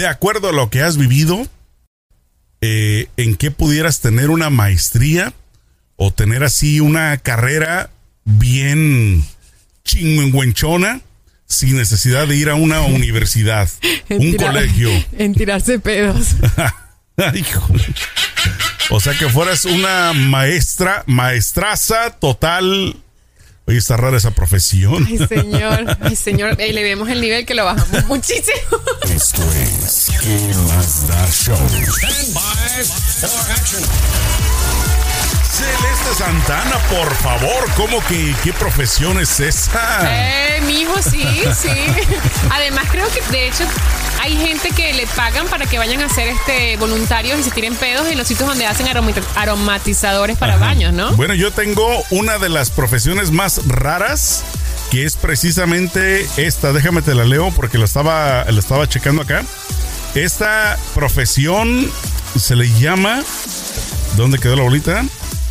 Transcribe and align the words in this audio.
de 0.00 0.08
acuerdo 0.08 0.48
a 0.48 0.52
lo 0.52 0.70
que 0.70 0.82
has 0.82 0.96
vivido, 0.96 1.46
eh, 2.60 3.08
en 3.16 3.36
qué 3.36 3.50
pudieras 3.50 4.00
tener 4.00 4.30
una 4.30 4.50
maestría 4.50 5.32
o 5.96 6.12
tener 6.12 6.44
así 6.44 6.80
una 6.80 7.16
carrera 7.18 7.90
bien 8.24 9.24
chingüenchona 9.84 11.00
sin 11.46 11.76
necesidad 11.76 12.28
de 12.28 12.36
ir 12.36 12.48
a 12.48 12.54
una 12.54 12.80
universidad, 12.82 13.68
un 14.10 14.34
colegio. 14.34 14.90
En 15.18 15.34
tirarse 15.34 15.78
pedos. 15.78 16.36
O 18.92 18.98
sea 18.98 19.16
que 19.16 19.28
fueras 19.28 19.66
una 19.66 20.12
maestra, 20.12 21.04
maestraza 21.06 22.10
total. 22.10 22.96
Oye, 23.66 23.78
está 23.78 23.96
rara 23.96 24.16
esa 24.16 24.32
profesión. 24.32 25.06
Ay, 25.06 25.18
señor. 25.18 25.98
Ay, 26.00 26.16
señor. 26.16 26.56
le 26.58 26.82
vemos 26.82 27.08
el 27.08 27.20
nivel 27.20 27.46
que 27.46 27.54
lo 27.54 27.64
bajamos 27.64 28.04
muchísimo. 28.06 28.80
Esto 29.02 29.42
es 29.52 30.10
¿Qué 30.20 30.54
más 30.68 31.06
da 31.06 31.26
show? 31.30 31.56
Stand 31.56 32.34
by 32.34 32.84
for 32.84 33.50
action. 33.52 34.69
Celeste 35.60 36.14
Santana, 36.14 36.78
por 36.88 37.14
favor, 37.16 37.70
¿cómo 37.76 38.02
que 38.06 38.34
qué 38.42 38.50
profesión 38.54 39.20
es 39.20 39.40
esa? 39.40 40.00
Eh, 40.04 40.62
mi 40.66 40.80
hijo, 40.80 40.94
sí, 41.02 41.22
sí. 41.54 41.68
Además, 42.50 42.86
creo 42.90 43.06
que 43.08 43.20
de 43.30 43.48
hecho 43.48 43.64
hay 44.22 44.38
gente 44.38 44.70
que 44.70 44.94
le 44.94 45.06
pagan 45.08 45.46
para 45.48 45.66
que 45.66 45.76
vayan 45.76 46.00
a 46.00 46.06
hacer 46.06 46.28
este 46.28 46.78
voluntarios 46.78 47.38
y 47.40 47.42
se 47.42 47.50
tiren 47.50 47.74
pedos 47.74 48.08
en 48.08 48.16
los 48.16 48.26
sitios 48.26 48.48
donde 48.48 48.64
hacen 48.64 48.86
aromatizadores 49.36 50.38
para 50.38 50.56
baños, 50.56 50.94
¿no? 50.94 51.12
Bueno, 51.12 51.34
yo 51.34 51.50
tengo 51.50 51.86
una 52.08 52.38
de 52.38 52.48
las 52.48 52.70
profesiones 52.70 53.30
más 53.30 53.60
raras 53.66 54.42
que 54.90 55.04
es 55.04 55.16
precisamente 55.16 56.26
esta. 56.38 56.72
Déjame 56.72 57.02
te 57.02 57.14
la 57.14 57.24
leo 57.24 57.50
porque 57.50 57.76
lo 57.76 57.84
estaba, 57.84 58.44
la 58.44 58.58
estaba 58.58 58.88
checando 58.88 59.20
acá. 59.20 59.44
Esta 60.14 60.78
profesión 60.94 61.90
se 62.34 62.56
le 62.56 62.66
llama. 62.80 63.22
¿Dónde 64.16 64.38
quedó 64.38 64.56
la 64.56 64.62
bolita? 64.62 65.04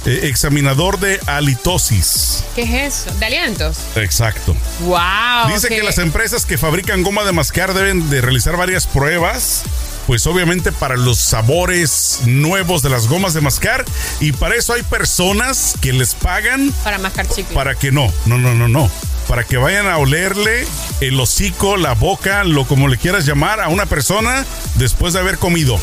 Eh, 0.05 0.21
examinador 0.23 0.99
de 0.99 1.19
halitosis. 1.25 2.43
¿Qué 2.55 2.63
es 2.63 2.95
eso? 3.05 3.15
¿De 3.15 3.25
alientos? 3.25 3.77
Exacto. 3.95 4.55
Wow. 4.81 5.53
Dice 5.53 5.67
que 5.67 5.83
las 5.83 5.97
empresas 5.97 6.45
que 6.45 6.57
fabrican 6.57 7.03
goma 7.03 7.23
de 7.25 7.33
mascar 7.33 7.73
deben 7.73 8.09
de 8.09 8.21
realizar 8.21 8.55
varias 8.55 8.87
pruebas 8.87 9.63
pues 10.09 10.25
obviamente 10.25 10.71
para 10.71 10.97
los 10.97 11.19
sabores 11.19 12.21
nuevos 12.25 12.81
de 12.81 12.89
las 12.89 13.07
gomas 13.07 13.35
de 13.35 13.41
mascar 13.41 13.85
y 14.19 14.31
para 14.31 14.55
eso 14.55 14.73
hay 14.73 14.81
personas 14.81 15.75
que 15.81 15.93
les 15.93 16.15
pagan 16.15 16.73
para 16.83 16.97
mascar 16.97 17.27
chicle. 17.27 17.53
Para 17.53 17.75
que 17.75 17.91
no, 17.91 18.11
no, 18.25 18.39
no, 18.39 18.55
no, 18.55 18.67
no. 18.67 18.89
Para 19.27 19.43
que 19.43 19.57
vayan 19.57 19.87
a 19.87 19.99
olerle 19.99 20.65
el 21.01 21.19
hocico, 21.19 21.77
la 21.77 21.93
boca, 21.93 22.43
lo 22.43 22.65
como 22.65 22.87
le 22.87 22.97
quieras 22.97 23.27
llamar 23.27 23.59
a 23.59 23.67
una 23.67 23.85
persona 23.85 24.47
después 24.77 25.13
de 25.13 25.19
haber 25.19 25.37
comido. 25.37 25.79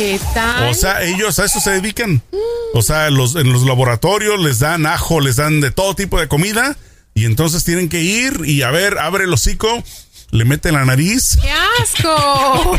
¿Qué 0.00 0.18
tal? 0.32 0.70
O 0.70 0.72
sea, 0.72 1.02
ellos 1.02 1.38
a 1.38 1.44
eso 1.44 1.60
se 1.60 1.72
dedican. 1.72 2.22
O 2.72 2.80
sea, 2.80 3.10
los, 3.10 3.36
en 3.36 3.52
los 3.52 3.66
laboratorios 3.66 4.40
les 4.40 4.58
dan 4.58 4.86
ajo, 4.86 5.20
les 5.20 5.36
dan 5.36 5.60
de 5.60 5.72
todo 5.72 5.94
tipo 5.94 6.18
de 6.18 6.26
comida. 6.26 6.74
Y 7.12 7.26
entonces 7.26 7.64
tienen 7.64 7.90
que 7.90 8.00
ir 8.00 8.40
y 8.46 8.62
a 8.62 8.70
ver, 8.70 8.96
abre 8.96 9.24
el 9.24 9.32
hocico 9.34 9.84
le 10.32 10.44
mete 10.44 10.70
la 10.70 10.84
nariz. 10.84 11.38
¡Qué 11.40 11.50
asco! 11.82 12.78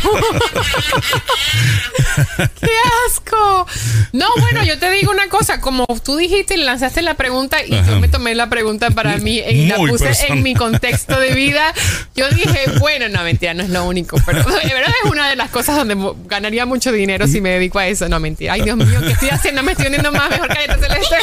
¡Qué 2.60 2.70
asco! 3.06 3.66
No, 4.12 4.26
bueno, 4.38 4.64
yo 4.64 4.78
te 4.78 4.90
digo 4.90 5.10
una 5.10 5.28
cosa, 5.28 5.60
como 5.60 5.86
tú 6.02 6.16
dijiste 6.16 6.54
y 6.54 6.58
lanzaste 6.58 7.02
la 7.02 7.14
pregunta 7.14 7.62
y 7.64 7.70
yo 7.70 8.00
me 8.00 8.08
tomé 8.08 8.34
la 8.34 8.48
pregunta 8.48 8.90
para 8.90 9.18
mí 9.18 9.38
y 9.38 9.66
la 9.66 9.76
puse 9.76 10.12
en 10.28 10.42
mi 10.42 10.54
contexto 10.54 11.18
de 11.18 11.34
vida, 11.34 11.74
yo 12.14 12.28
dije, 12.30 12.70
bueno, 12.78 13.08
no, 13.08 13.22
mentira, 13.22 13.54
no 13.54 13.62
es 13.62 13.70
lo 13.70 13.84
único, 13.84 14.16
pero 14.24 14.42
de 14.42 14.74
verdad 14.74 14.92
es 15.04 15.10
una 15.10 15.28
de 15.28 15.36
las 15.36 15.50
cosas 15.50 15.76
donde 15.76 15.96
ganaría 16.26 16.66
mucho 16.66 16.92
dinero 16.92 17.26
si 17.26 17.40
me 17.40 17.50
dedico 17.50 17.78
a 17.78 17.86
eso, 17.86 18.08
no, 18.08 18.18
mentira. 18.20 18.54
Ay, 18.54 18.62
Dios 18.62 18.76
mío, 18.76 19.00
¿qué 19.00 19.12
estoy 19.12 19.30
haciendo? 19.30 19.62
Me 19.62 19.72
estoy 19.72 19.86
hundiendo 19.86 20.12
más, 20.12 20.30
mejor 20.30 20.48
que 20.48 20.54
celeste. 20.54 21.16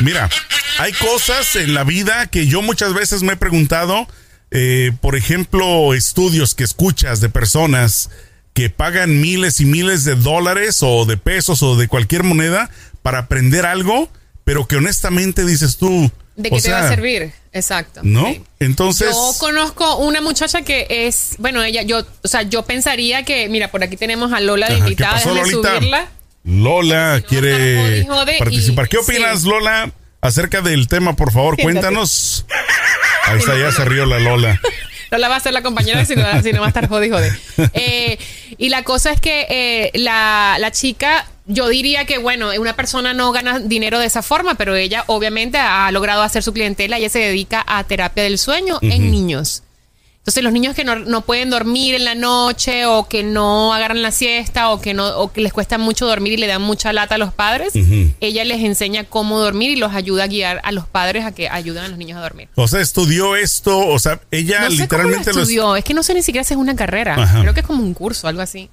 Mira, 0.00 0.28
hay 0.78 0.92
cosas 0.92 1.56
en 1.56 1.74
la 1.74 1.84
vida 1.84 2.26
que 2.26 2.46
yo 2.46 2.62
muchas 2.62 2.94
veces 2.94 3.22
me 3.22 3.34
he 3.34 3.36
preguntado 3.36 4.06
eh, 4.50 4.92
por 5.00 5.16
ejemplo, 5.16 5.94
estudios 5.94 6.54
que 6.54 6.64
escuchas 6.64 7.20
de 7.20 7.28
personas 7.28 8.10
que 8.52 8.68
pagan 8.68 9.20
miles 9.20 9.60
y 9.60 9.64
miles 9.64 10.04
de 10.04 10.16
dólares 10.16 10.78
o 10.82 11.04
de 11.04 11.16
pesos 11.16 11.62
o 11.62 11.76
de 11.76 11.88
cualquier 11.88 12.24
moneda 12.24 12.70
para 13.02 13.18
aprender 13.18 13.64
algo, 13.64 14.08
pero 14.44 14.66
que 14.66 14.76
honestamente 14.76 15.44
dices 15.44 15.76
tú... 15.76 16.10
¿De 16.36 16.50
qué 16.50 16.60
te 16.60 16.70
va 16.70 16.80
a 16.80 16.88
servir? 16.88 17.32
Exacto. 17.52 18.00
¿No? 18.02 18.26
Entonces... 18.58 19.10
Yo 19.10 19.32
conozco 19.38 19.96
una 19.98 20.20
muchacha 20.20 20.62
que 20.62 20.86
es, 20.88 21.34
bueno, 21.38 21.62
ella, 21.62 21.82
yo, 21.82 22.04
o 22.22 22.28
sea, 22.28 22.42
yo 22.42 22.64
pensaría 22.64 23.24
que, 23.24 23.48
mira, 23.48 23.70
por 23.70 23.84
aquí 23.84 23.96
tenemos 23.96 24.32
a 24.32 24.40
Lola 24.40 24.68
de 24.68 24.78
invitada, 24.78 25.18
déjame 25.18 25.50
subirla. 25.50 26.08
Lola 26.42 27.22
quiere 27.28 28.06
participar. 28.38 28.88
¿Qué 28.88 28.98
opinas, 28.98 29.44
Lola, 29.44 29.92
acerca 30.20 30.60
del 30.60 30.88
tema, 30.88 31.16
por 31.16 31.32
favor? 31.32 31.60
Cuéntanos. 31.60 32.44
Ahí 33.24 33.38
está, 33.38 33.58
ya 33.58 33.72
se 33.72 33.84
rió 33.84 34.06
la 34.06 34.18
Lola. 34.18 34.60
Lola 35.10 35.28
va 35.28 35.36
a 35.36 35.40
ser 35.40 35.52
la 35.52 35.62
compañera, 35.62 36.04
si 36.04 36.14
no, 36.14 36.22
va 36.60 36.66
a 36.66 36.68
estar 36.68 36.88
jode. 36.88 37.32
Eh, 37.74 38.18
y 38.58 38.68
la 38.68 38.84
cosa 38.84 39.12
es 39.12 39.20
que 39.20 39.46
eh, 39.50 39.90
la, 39.94 40.70
chica 40.72 41.26
yo 41.46 41.68
diría 41.68 42.04
que, 42.04 42.18
bueno, 42.18 42.50
una 42.58 42.76
persona 42.76 43.12
no 43.12 43.32
gana 43.32 43.58
dinero 43.58 43.98
de 43.98 44.06
esa 44.06 44.22
forma, 44.22 44.54
pero 44.54 44.76
ella 44.76 45.04
obviamente 45.08 45.58
ha 45.58 45.90
logrado 45.90 46.22
hacer 46.22 46.42
su 46.42 46.52
clientela. 46.52 46.98
Ella 46.98 47.08
se 47.08 47.18
dedica 47.18 47.64
a 47.66 47.82
terapia 47.84 48.22
del 48.22 48.38
sueño 48.38 48.78
en 48.82 49.10
niños. 49.10 49.62
Entonces 50.30 50.44
los 50.44 50.52
niños 50.52 50.76
que 50.76 50.84
no, 50.84 51.20
pueden 51.22 51.50
dormir 51.50 51.96
en 51.96 52.04
la 52.04 52.14
noche 52.14 52.86
o 52.86 53.08
que 53.08 53.24
no 53.24 53.74
agarran 53.74 54.00
la 54.00 54.12
siesta 54.12 54.70
o 54.70 54.80
que 54.80 54.94
no 54.94 55.08
o 55.18 55.32
que 55.32 55.40
les 55.40 55.52
cuesta 55.52 55.76
mucho 55.76 56.06
dormir 56.06 56.34
y 56.34 56.36
le 56.36 56.46
dan 56.46 56.62
mucha 56.62 56.92
lata 56.92 57.16
a 57.16 57.18
los 57.18 57.32
padres, 57.32 57.72
ella 58.20 58.44
les 58.44 58.62
enseña 58.62 59.02
cómo 59.02 59.40
dormir 59.40 59.70
y 59.70 59.76
los 59.76 59.92
ayuda 59.92 60.24
a 60.24 60.26
guiar 60.28 60.60
a 60.62 60.70
los 60.70 60.86
padres 60.86 61.24
a 61.24 61.32
que 61.32 61.48
ayuden 61.48 61.82
a 61.82 61.88
los 61.88 61.98
niños 61.98 62.16
a 62.16 62.20
dormir. 62.20 62.48
O 62.54 62.68
sea, 62.68 62.80
estudió 62.80 63.34
esto, 63.34 63.76
o 63.76 63.98
sea, 63.98 64.20
ella 64.30 64.68
literalmente 64.68 65.32
lo 65.32 65.40
estudió. 65.40 65.74
Es 65.74 65.82
que 65.82 65.94
no 65.94 66.04
sé 66.04 66.14
ni 66.14 66.22
siquiera 66.22 66.44
si 66.44 66.54
es 66.54 66.60
una 66.60 66.76
carrera. 66.76 67.16
Creo 67.40 67.52
que 67.52 67.60
es 67.60 67.66
como 67.66 67.82
un 67.82 67.92
curso, 67.92 68.28
algo 68.28 68.40
así. 68.40 68.70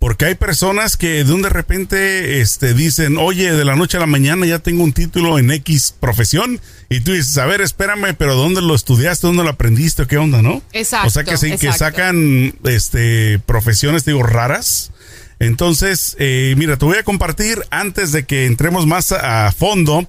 Porque 0.00 0.24
hay 0.24 0.34
personas 0.34 0.96
que 0.96 1.24
de 1.24 1.32
un 1.34 1.42
de 1.42 1.50
repente 1.50 2.40
este, 2.40 2.72
dicen, 2.72 3.18
oye, 3.18 3.52
de 3.52 3.64
la 3.66 3.76
noche 3.76 3.98
a 3.98 4.00
la 4.00 4.06
mañana 4.06 4.46
ya 4.46 4.58
tengo 4.58 4.82
un 4.82 4.94
título 4.94 5.38
en 5.38 5.50
X 5.50 5.94
profesión. 6.00 6.58
Y 6.88 7.00
tú 7.00 7.12
dices, 7.12 7.36
a 7.36 7.44
ver, 7.44 7.60
espérame, 7.60 8.14
pero 8.16 8.34
¿dónde 8.34 8.62
lo 8.62 8.74
estudiaste? 8.74 9.26
¿Dónde 9.26 9.44
lo 9.44 9.50
aprendiste? 9.50 10.06
¿Qué 10.06 10.16
onda, 10.16 10.40
no? 10.40 10.62
Exacto. 10.72 11.06
O 11.06 11.10
sea 11.10 11.24
que, 11.24 11.36
sí, 11.36 11.54
que 11.58 11.70
sacan 11.74 12.54
este, 12.64 13.40
profesiones, 13.40 14.06
digo, 14.06 14.22
raras. 14.22 14.90
Entonces, 15.38 16.16
eh, 16.18 16.54
mira, 16.56 16.78
te 16.78 16.86
voy 16.86 16.96
a 16.96 17.02
compartir 17.02 17.62
antes 17.70 18.10
de 18.10 18.24
que 18.24 18.46
entremos 18.46 18.86
más 18.86 19.12
a 19.12 19.52
fondo 19.52 20.08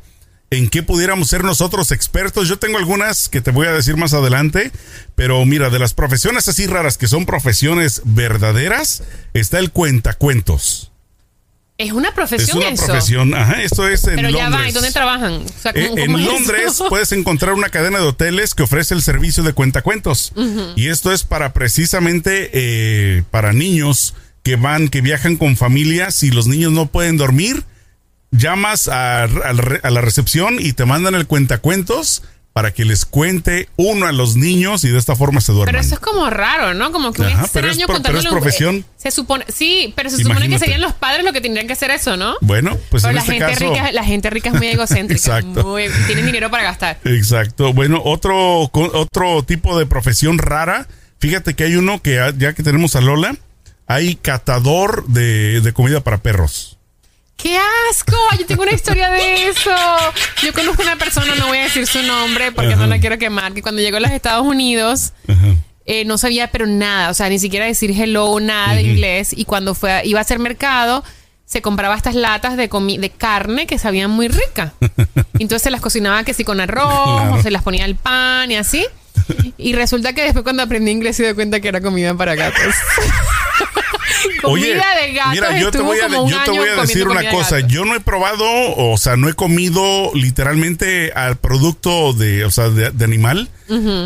en 0.51 0.69
qué 0.69 0.84
pudiéramos 0.84 1.29
ser 1.29 1.44
nosotros 1.44 1.91
expertos. 1.91 2.47
Yo 2.47 2.59
tengo 2.59 2.78
algunas 2.78 3.29
que 3.29 3.41
te 3.41 3.51
voy 3.51 3.67
a 3.67 3.72
decir 3.72 3.95
más 3.95 4.13
adelante, 4.13 4.72
pero 5.16 5.44
mira, 5.45 5.69
de 5.69 5.79
las 5.79 5.94
profesiones 5.94 6.47
así 6.47 6.67
raras 6.67 6.97
que 6.97 7.07
son 7.07 7.25
profesiones 7.25 8.01
verdaderas, 8.03 9.01
está 9.34 9.59
el 9.59 9.72
cuentacuentos. 9.72 10.91
Es 11.78 11.94
una 11.94 12.13
profesión. 12.13 12.62
Es 12.62 12.79
una 12.79 12.85
profesión, 12.85 13.34
ajá, 13.34 13.63
esto 13.63 13.88
es 13.88 14.06
en 14.06 14.17
Pero 14.17 14.29
ya 14.29 14.50
va, 14.50 14.67
¿y 14.69 14.72
dónde 14.73 14.91
trabajan? 14.91 15.41
Eh, 15.73 15.89
en 15.95 16.25
Londres 16.25 16.83
puedes 16.89 17.12
encontrar 17.13 17.53
una 17.53 17.69
cadena 17.69 18.00
de 18.00 18.06
hoteles 18.06 18.53
que 18.53 18.63
ofrece 18.63 18.94
el 18.94 19.01
servicio 19.01 19.41
de 19.44 19.53
cuentacuentos. 19.53 20.33
Y 20.75 20.89
esto 20.89 21.13
es 21.13 21.23
para 21.23 21.53
precisamente 21.53 22.51
eh, 22.53 23.23
para 23.31 23.53
niños 23.53 24.16
que 24.44 24.57
van, 24.57 24.89
que 24.89 25.01
viajan 25.01 25.38
con 25.38 25.56
familias 25.56 26.22
y 26.23 26.29
los 26.29 26.45
niños 26.47 26.73
no 26.73 26.88
pueden 26.88 27.18
dormir 27.18 27.63
llamas 28.31 28.88
a, 28.88 29.28
la 29.28 30.02
recepción 30.02 30.58
y 30.59 30.74
te 30.74 30.86
mandan 30.86 31.16
el 31.16 31.28
cuentacuentos 31.28 32.24
para 32.53 32.74
que 32.74 32.84
les 32.84 33.06
cuente 33.06 33.69
uno 33.78 34.08
a 34.08 34.12
los 34.12 34.36
niños 34.36 34.84
y 34.84 34.90
de 34.90 34.97
esta 34.97 35.16
forma 35.16 35.40
se 35.40 35.53
duermen. 35.53 35.74
Pero 35.74 35.80
eso 35.80 35.96
es 35.96 36.02
como 36.02 36.30
raro, 36.30 36.74
¿no? 36.74 36.92
Como 36.92 37.14
que 37.14 37.22
un 37.22 37.30
extraño 37.30 37.47
pero 37.54 37.68
es, 37.69 38.01
pero 38.04 38.19
es 38.19 38.25
profesión. 38.25 38.86
Se 38.98 39.10
supone, 39.10 39.45
sí, 39.48 39.94
pero 39.95 40.10
se 40.10 40.18
supone 40.18 40.50
que 40.50 40.60
serían 40.60 40.81
los 40.81 40.94
padres 40.94 41.24
los 41.24 41.31
que 41.31 41.39
tendrían 41.39 41.68
que 41.68 41.74
hacer 41.74 41.92
eso, 41.92 42.18
¿no? 42.18 42.36
Bueno, 42.42 42.78
pues 42.89 43.06
en 43.06 43.16
la 43.16 43.22
este 43.22 43.33
gente 43.33 43.56
rica, 43.56 43.92
la 43.94 44.04
gente 44.04 44.30
rica 44.30 44.50
es 44.50 44.56
muy 44.56 44.68
egocéntrica, 44.68 45.38
Exacto. 45.38 45.77
tienen 46.07 46.25
dinero 46.25 46.51
para 46.51 46.63
gastar. 46.63 47.00
Exacto. 47.06 47.74
Bueno, 47.74 48.01
otro 48.04 48.69
otro 48.74 49.44
tipo 49.44 49.77
de 49.80 49.86
profesión 49.86 50.38
rara. 50.38 50.88
Fíjate 51.19 51.54
que 51.54 51.63
hay 51.66 51.75
uno 51.75 52.01
que 52.01 52.34
ya 52.38 52.54
que 52.54 52.63
tenemos 52.63 52.95
a 52.95 53.01
Lola, 53.01 53.36
hay 53.88 54.16
catador 54.16 55.06
de, 55.07 55.62
de 55.62 55.74
comida 55.74 56.01
para 56.01 56.18
perros. 56.18 56.80
¡Qué 57.41 57.57
asco! 57.89 58.15
Yo 58.38 58.45
tengo 58.45 58.63
una 58.63 58.73
historia 58.73 59.09
de 59.09 59.49
eso. 59.49 59.71
Yo 60.43 60.53
conozco 60.53 60.83
una 60.83 60.95
persona, 60.95 61.35
no 61.35 61.47
voy 61.47 61.57
a 61.57 61.63
decir 61.63 61.88
su 61.88 62.01
nombre 62.03 62.51
porque 62.51 62.75
no 62.75 62.85
la 62.85 62.99
quiero 62.99 63.17
quemar, 63.17 63.53
que 63.53 63.61
cuando 63.61 63.81
llegó 63.81 63.97
a 63.97 64.01
los 64.01 64.11
Estados 64.11 64.45
Unidos 64.45 65.13
eh, 65.85 66.05
no 66.05 66.17
sabía 66.17 66.51
pero 66.51 66.67
nada, 66.67 67.09
o 67.09 67.13
sea, 67.13 67.29
ni 67.29 67.39
siquiera 67.39 67.65
decir 67.65 67.91
hello, 67.91 68.39
nada 68.39 68.75
de 68.75 68.83
inglés. 68.83 69.33
Y 69.35 69.45
cuando 69.45 69.73
fue 69.73 70.01
iba 70.05 70.19
a 70.19 70.21
hacer 70.21 70.39
mercado, 70.39 71.03
se 71.45 71.61
compraba 71.61 71.95
estas 71.95 72.15
latas 72.15 72.57
de, 72.57 72.69
de 72.69 73.09
carne 73.09 73.65
que 73.65 73.79
sabían 73.79 74.11
muy 74.11 74.27
rica. 74.27 74.73
Entonces 75.33 75.63
se 75.63 75.71
las 75.71 75.81
cocinaba 75.81 76.23
que 76.23 76.33
sí 76.33 76.43
con 76.43 76.61
arroz, 76.61 77.33
o 77.33 77.41
se 77.41 77.51
las 77.51 77.63
ponía 77.63 77.85
al 77.85 77.95
pan 77.95 78.51
y 78.51 78.55
así. 78.55 78.85
Y 79.57 79.73
resulta 79.73 80.13
que 80.13 80.23
después 80.23 80.43
cuando 80.43 80.63
aprendí 80.63 80.91
inglés 80.91 81.17
se 81.17 81.23
dio 81.23 81.35
cuenta 81.35 81.59
que 81.59 81.67
era 81.67 81.81
comida 81.81 82.13
para 82.13 82.35
gatos. 82.35 82.75
Oye, 84.44 84.69
comida 84.71 84.95
de 85.01 85.13
gatos. 85.13 85.31
mira, 85.33 85.59
yo 85.59 85.71
te 85.71 85.79
voy 85.81 85.97
a, 86.00 86.07
yo 86.09 86.44
te 86.45 86.51
voy 86.51 86.68
a 86.69 86.81
decir 86.81 87.07
una 87.07 87.21
de 87.21 87.29
cosa. 87.29 87.59
Yo 87.62 87.85
no 87.85 87.95
he 87.95 88.00
probado, 88.00 88.45
o 88.75 88.97
sea, 88.97 89.15
no 89.18 89.29
he 89.29 89.33
comido 89.33 90.12
literalmente 90.13 91.12
al 91.13 91.38
producto 91.38 92.13
de, 92.13 92.45
o 92.45 92.51
sea, 92.51 92.69
de, 92.69 92.91
de 92.91 93.06
animal, 93.06 93.50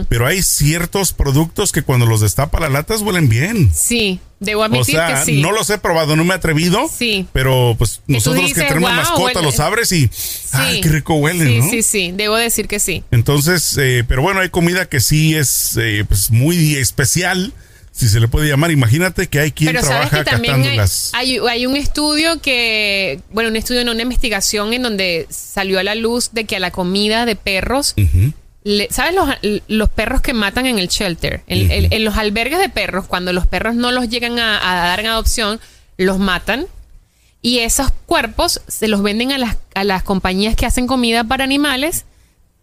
pero 0.10 0.28
hay 0.28 0.44
ciertos 0.44 1.12
productos 1.14 1.72
que 1.72 1.82
cuando 1.82 2.06
los 2.06 2.22
destapa 2.22 2.60
las 2.60 2.72
latas 2.72 3.02
huelen 3.02 3.30
bien. 3.30 3.72
Sí, 3.74 4.20
debo 4.40 4.62
O 4.62 4.64
admitir 4.66 4.96
sea, 4.96 5.08
que 5.08 5.26
sí. 5.26 5.42
no 5.42 5.52
los 5.52 5.70
he 5.72 5.78
probado, 5.80 6.16
no 6.16 6.24
me 6.24 6.34
he 6.34 6.38
atrevido. 6.38 6.88
Sí. 6.88 7.26
Pero 7.34 7.74
pues 7.78 8.02
nosotros 8.06 8.42
que 8.44 8.48
dices, 8.50 8.68
tenemos 8.68 8.90
"Wow, 8.92 8.98
mascota 9.00 9.24
huele". 9.40 9.42
los 9.42 9.60
abres 9.60 9.92
y 9.92 10.10
ay, 10.52 10.82
qué 10.82 10.90
rico 10.90 11.16
huele, 11.16 11.46
sí, 11.48 11.58
¿no? 11.60 11.70
Sí, 11.72 11.82
sí, 11.82 12.12
debo 12.14 12.36
decir 12.36 12.68
que 12.68 12.80
sí. 12.80 13.04
Entonces, 13.10 13.76
eh, 13.80 14.04
pero 14.08 14.22
bueno, 14.22 14.42
hay 14.42 14.50
comida 14.50 14.86
que 14.88 15.00
sí 15.00 15.36
es 15.36 15.76
eh, 15.82 16.06
pues 16.08 16.30
muy 16.30 16.76
especial, 16.76 17.52
si 17.96 18.10
se 18.10 18.20
le 18.20 18.28
puede 18.28 18.50
llamar. 18.50 18.72
Imagínate 18.72 19.28
que 19.28 19.40
hay 19.40 19.52
quien 19.54 19.70
Pero 19.70 19.80
sabes 19.82 20.10
trabaja 20.10 20.18
que 20.26 20.32
también 20.32 20.56
hay, 20.56 20.62
catándolas. 20.62 21.12
hay, 21.14 21.38
hay 21.50 21.66
un 21.66 21.78
estudio 21.78 22.42
que, 22.42 23.22
bueno, 23.32 23.50
un 23.50 23.56
estudio, 23.56 23.86
no 23.86 23.94
una 23.94 24.02
investigación 24.02 24.74
en 24.74 24.84
donde 24.84 25.28
salió 25.30 25.80
a 25.80 25.84
la 25.84 25.96
luz 25.96 26.32
de 26.34 26.44
que 26.44 26.58
a 26.58 26.60
la 26.60 26.72
comida 26.72 27.26
de 27.26 27.38
perros, 27.38 27.94
le- 28.66 28.90
¿sabes 28.92 29.16
los, 29.16 29.30
los 29.70 29.90
perros 29.90 30.20
que 30.22 30.34
matan 30.34 30.66
en 30.66 30.78
el 30.78 30.90
shelter? 30.90 31.44
En, 31.48 32.04
los 32.04 32.18
albergues 32.18 32.60
de 32.60 32.68
perros, 32.68 33.06
cuando 33.08 33.32
los 33.32 33.48
perros 33.48 33.76
no 33.76 33.92
los 33.94 34.10
llegan 34.10 34.40
a, 34.40 34.58
a 34.72 34.88
dar 34.88 35.00
en 35.00 35.08
adopción, 35.08 35.62
los 35.98 36.20
matan. 36.20 36.66
Y 37.42 37.60
esos 37.60 37.92
cuerpos 38.08 38.60
se 38.68 38.88
los 38.90 39.04
venden 39.04 39.32
a 39.32 39.38
las, 39.38 39.58
a 39.76 39.84
las 39.86 40.04
compañías 40.04 40.56
que 40.56 40.66
hacen 40.66 40.88
comida 40.88 41.24
para 41.24 41.44
animales 41.46 42.04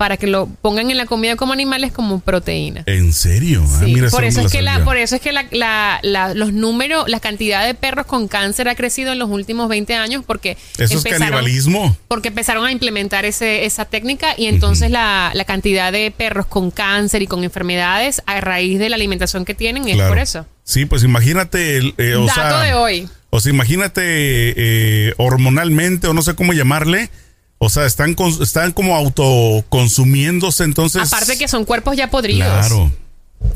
para 0.03 0.17
que 0.17 0.27
lo 0.27 0.49
pongan 0.49 0.91
en 0.91 0.97
la 0.97 1.07
comida 1.07 1.37
como 1.37 1.53
animales 1.53 1.93
como 1.93 2.19
proteína. 2.19 2.83
¿En 2.87 3.13
serio? 3.13 3.63
Ah, 3.65 3.83
Sí, 3.85 3.95
mira, 3.95 4.09
eso 4.09 4.17
por, 4.17 4.25
eso 4.25 4.41
es 4.41 4.51
que 4.51 4.61
la, 4.61 4.83
por 4.83 4.97
eso 4.97 5.15
es 5.15 5.21
que 5.21 5.31
la, 5.31 5.47
la- 5.53 6.01
la- 6.03 6.35
los 6.35 6.53
números, 6.53 7.05
la 7.09 7.21
cantidad 7.21 7.65
de 7.65 7.75
perros 7.75 8.07
con 8.07 8.27
cáncer 8.27 8.69
ha 8.69 8.75
crecido 8.75 9.13
en 9.13 9.21
los 9.21 9.31
últimos 9.31 9.69
20 9.69 9.95
años 9.95 10.25
porque 10.27 10.57
Eso 10.77 10.99
es 10.99 11.05
canibalismo. 11.05 11.97
porque 12.09 12.29
empezaron 12.29 12.67
a 12.67 12.73
implementar 12.73 13.25
ese, 13.25 13.65
esa 13.65 13.85
técnica 13.85 14.35
y 14.37 14.47
entonces 14.47 14.91
la, 14.91 15.31
la 15.35 15.45
cantidad 15.45 15.93
de 15.93 16.11
perros 16.11 16.47
con 16.47 16.73
cáncer 16.73 17.23
y 17.23 17.29
con 17.29 17.45
enfermedades 17.45 18.23
a 18.27 18.41
raíz 18.41 18.81
de 18.81 18.89
la 18.89 18.97
alimentación 18.97 19.45
que 19.45 19.55
tienen 19.55 19.87
es 19.89 20.03
por 20.03 20.19
eso. 20.19 20.47
Sí, 20.65 20.85
pues 20.85 21.05
imagínate, 21.05 21.77
el, 21.77 21.95
eh, 21.99 22.17
o 22.17 22.27
Dato 22.27 22.41
sea, 22.41 22.61
de 22.63 22.75
hoy. 22.75 23.09
O 23.31 23.39
sea, 23.39 23.53
imagínate 23.53 24.03
eh, 24.57 25.15
hormonalmente 25.17 26.09
o 26.09 26.13
no 26.13 26.23
sé 26.23 26.35
cómo 26.35 26.53
llamarle. 26.55 27.09
O 27.65 27.69
sea, 27.69 27.87
están, 27.87 28.17
están 28.41 28.73
como 28.73 28.97
autoconsumiéndose, 28.97 30.65
entonces. 30.65 31.13
Aparte 31.13 31.39
que 31.39 31.47
son 31.47 31.65
cuerpos 31.65 31.97
ya 31.97 32.11
podridos. 32.11 32.49
Claro. 32.49 32.91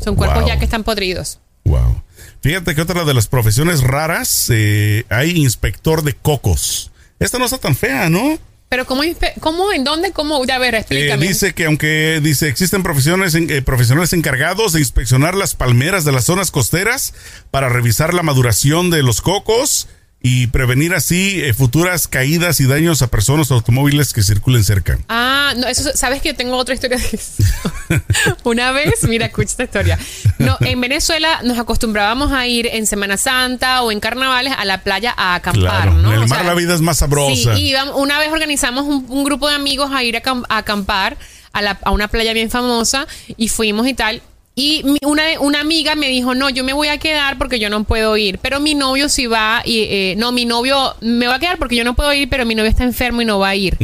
Son 0.01 0.15
cuerpos 0.15 0.39
Wow. 0.39 0.47
ya 0.47 0.57
que 0.59 0.63
están 0.63 0.85
podridos. 0.85 1.39
Wow. 1.65 2.01
Fíjate 2.41 2.73
que 2.73 2.81
otra 2.81 3.03
de 3.03 3.13
las 3.13 3.27
profesiones 3.27 3.81
raras, 3.81 4.47
eh, 4.49 5.03
hay 5.09 5.31
inspector 5.31 6.03
de 6.03 6.13
cocos. 6.13 6.89
Esta 7.19 7.37
no 7.37 7.45
está 7.45 7.57
tan 7.57 7.75
fea, 7.75 8.09
¿no? 8.09 8.39
Pero 8.69 8.85
¿cómo, 8.85 9.01
cómo 9.41 9.73
en 9.73 9.83
dónde, 9.83 10.11
cómo? 10.13 10.43
Ya, 10.45 10.55
a 10.55 10.59
ver, 10.59 10.75
Eh, 10.75 10.79
explícame. 10.79 11.27
dice 11.27 11.53
que 11.53 11.65
aunque 11.65 12.21
dice 12.23 12.47
existen 12.47 12.83
profesiones 12.83 13.35
eh, 13.35 13.61
profesionales 13.61 14.13
encargados 14.13 14.71
de 14.71 14.79
inspeccionar 14.79 15.35
las 15.35 15.53
palmeras 15.53 16.05
de 16.05 16.13
las 16.13 16.23
zonas 16.23 16.51
costeras 16.51 17.13
para 17.51 17.67
revisar 17.67 18.13
la 18.13 18.23
maduración 18.23 18.89
de 18.89 19.03
los 19.03 19.19
cocos 19.21 19.87
y 20.21 20.47
prevenir 20.47 20.93
así 20.95 21.41
eh, 21.43 21.53
futuras 21.53 22.07
caídas 22.07 22.59
y 22.59 22.65
daños 22.65 23.01
a 23.01 23.07
personas 23.07 23.49
o 23.51 23.53
automóviles 23.53 24.13
que 24.13 24.23
circulen 24.23 24.63
cerca. 24.63 24.97
Ah, 25.09 25.53
no, 25.55 25.67
eso, 25.67 25.89
sabes 25.95 26.21
que 26.21 26.29
yo 26.29 26.35
tengo 26.35 26.57
otra 26.57 26.73
historia 26.73 26.97
de 26.97 27.05
eso. 27.13 27.43
Una 28.43 28.71
vez, 28.71 29.03
mira, 29.07 29.27
escucha 29.27 29.49
esta 29.51 29.63
historia. 29.65 29.99
No, 30.39 30.57
en 30.61 30.81
Venezuela 30.81 31.41
nos 31.43 31.57
acostumbrábamos 31.59 32.31
a 32.31 32.47
ir 32.47 32.67
en 32.67 32.87
Semana 32.87 33.15
Santa 33.17 33.83
o 33.83 33.91
en 33.91 33.99
carnavales 33.99 34.53
a 34.57 34.65
la 34.65 34.83
playa 34.83 35.13
a 35.15 35.35
acampar, 35.35 35.61
Claro, 35.61 35.93
¿no? 35.93 36.09
en 36.09 36.17
el 36.17 36.23
O 36.23 36.27
mar 36.27 36.39
sea, 36.39 36.47
la 36.47 36.53
vida 36.55 36.73
es 36.75 36.81
más 36.81 36.97
Sí, 36.97 36.99
sabrosa. 37.01 37.57
y 37.57 37.69
íbamos- 37.69 37.95
una 37.97 38.19
vez 38.19 38.31
organizamos 38.31 38.85
un, 38.85 39.05
un 39.09 39.23
grupo 39.23 39.47
de 39.47 39.55
amigos 39.55 39.91
a 39.93 40.03
ir 40.03 40.17
a 40.17 40.21
acampar 40.49 41.17
a, 41.53 41.61
la- 41.61 41.79
a 41.83 41.91
una 41.91 42.07
playa 42.07 42.33
bien 42.33 42.49
famosa 42.49 43.07
y 43.37 43.49
fuimos 43.49 43.87
y 43.87 43.93
tal. 43.93 44.21
Y 44.59 44.81
mi- 44.85 44.97
una, 45.03 45.21
una 45.39 45.61
amiga 45.61 45.93
me 45.93 46.07
dijo, 46.07 46.33
no, 46.33 46.49
yo 46.49 46.63
me 46.63 46.73
voy 46.73 46.87
a 46.87 46.97
quedar 46.97 47.37
porque 47.37 47.59
yo 47.59 47.69
no 47.69 47.83
puedo 47.83 48.17
ir, 48.17 48.39
pero 48.39 48.59
mi 48.59 48.73
novio 48.73 49.07
sí 49.07 49.27
va 49.27 49.61
y, 49.63 49.81
eh, 49.83 50.15
no, 50.17 50.31
mi 50.31 50.45
novio 50.45 50.95
me 50.99 51.27
va 51.27 51.35
a 51.35 51.39
quedar 51.39 51.59
porque 51.59 51.75
yo 51.75 51.83
no 51.83 51.93
puedo 51.95 52.11
ir, 52.11 52.27
pero 52.27 52.43
mi 52.43 52.55
novio 52.55 52.71
está 52.71 52.83
enfermo 52.83 53.21
y 53.21 53.25
no 53.25 53.37
va 53.37 53.49
a 53.49 53.55
ir. 53.55 53.77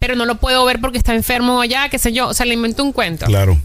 Pero 0.00 0.16
no 0.16 0.24
lo 0.26 0.34
puedo 0.34 0.64
ver 0.64 0.80
porque 0.80 0.98
está 0.98 1.14
enfermo 1.14 1.60
allá, 1.60 1.88
qué 1.90 1.98
sé 2.00 2.12
yo. 2.12 2.26
O 2.26 2.34
sea, 2.34 2.44
le 2.44 2.54
invento 2.54 2.82
un 2.82 2.92
cuento 2.92 3.26
claro. 3.26 3.56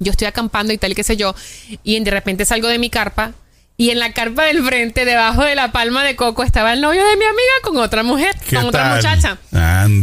yo 0.00 0.10
estoy 0.10 0.26
acampando 0.26 0.72
y 0.72 0.78
tal, 0.78 0.92
qué 0.96 1.04
sé 1.04 1.16
yo, 1.16 1.36
y 1.84 2.00
de 2.00 2.10
repente 2.10 2.44
salgo 2.46 2.66
de 2.66 2.80
mi 2.80 2.90
carpa 2.90 3.30
y 3.76 3.90
en 3.90 4.00
la 4.00 4.12
carpa 4.12 4.42
del 4.46 4.60
frente, 4.64 5.04
debajo 5.04 5.44
de 5.44 5.54
la 5.54 5.70
palma 5.70 6.02
de 6.02 6.16
coco, 6.16 6.42
estaba 6.42 6.72
el 6.72 6.80
novio 6.80 7.06
de 7.06 7.16
mi 7.16 7.24
amiga 7.24 7.52
con 7.62 7.76
otra 7.76 8.02
mujer, 8.02 8.34
¿Qué 8.48 8.56
con 8.56 8.64
otra 8.66 8.96
muchacha. 8.96 9.38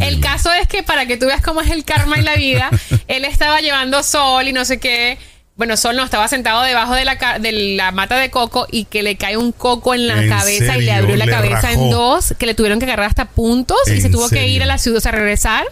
El 0.00 0.18
caso 0.20 0.50
es 0.54 0.66
que 0.66 0.82
para 0.82 1.04
que 1.04 1.18
tú 1.18 1.26
veas 1.26 1.42
cómo 1.42 1.60
es 1.60 1.70
el 1.70 1.84
karma 1.84 2.18
y 2.18 2.22
la 2.22 2.36
vida, 2.36 2.70
él 3.06 3.26
estaba 3.26 3.60
llevando 3.60 4.02
sol 4.02 4.48
y 4.48 4.54
no 4.54 4.64
sé 4.64 4.80
qué. 4.80 5.18
Bueno, 5.60 5.76
Sol 5.76 5.94
no, 5.94 6.02
estaba 6.04 6.26
sentado 6.26 6.62
debajo 6.62 6.94
de 6.94 7.04
la, 7.04 7.18
ca- 7.18 7.38
de 7.38 7.52
la 7.52 7.92
mata 7.92 8.16
de 8.16 8.30
coco 8.30 8.66
y 8.72 8.86
que 8.86 9.02
le 9.02 9.16
cae 9.16 9.36
un 9.36 9.52
coco 9.52 9.94
en 9.94 10.06
la 10.08 10.22
¿En 10.22 10.30
cabeza 10.30 10.78
y 10.78 10.80
le 10.80 10.90
abrió 10.92 11.16
la 11.16 11.26
¿Le 11.26 11.30
cabeza 11.30 11.60
rajó? 11.68 11.84
en 11.84 11.90
dos, 11.90 12.34
que 12.38 12.46
le 12.46 12.54
tuvieron 12.54 12.78
que 12.78 12.86
agarrar 12.86 13.06
hasta 13.08 13.26
puntos 13.26 13.76
y 13.86 13.90
¿En 13.90 14.00
se 14.00 14.08
tuvo 14.08 14.30
que 14.30 14.48
ir 14.48 14.62
a 14.62 14.66
la 14.66 14.78
ciudad, 14.78 14.96
o 14.96 15.00
sea, 15.02 15.12
regresar. 15.12 15.64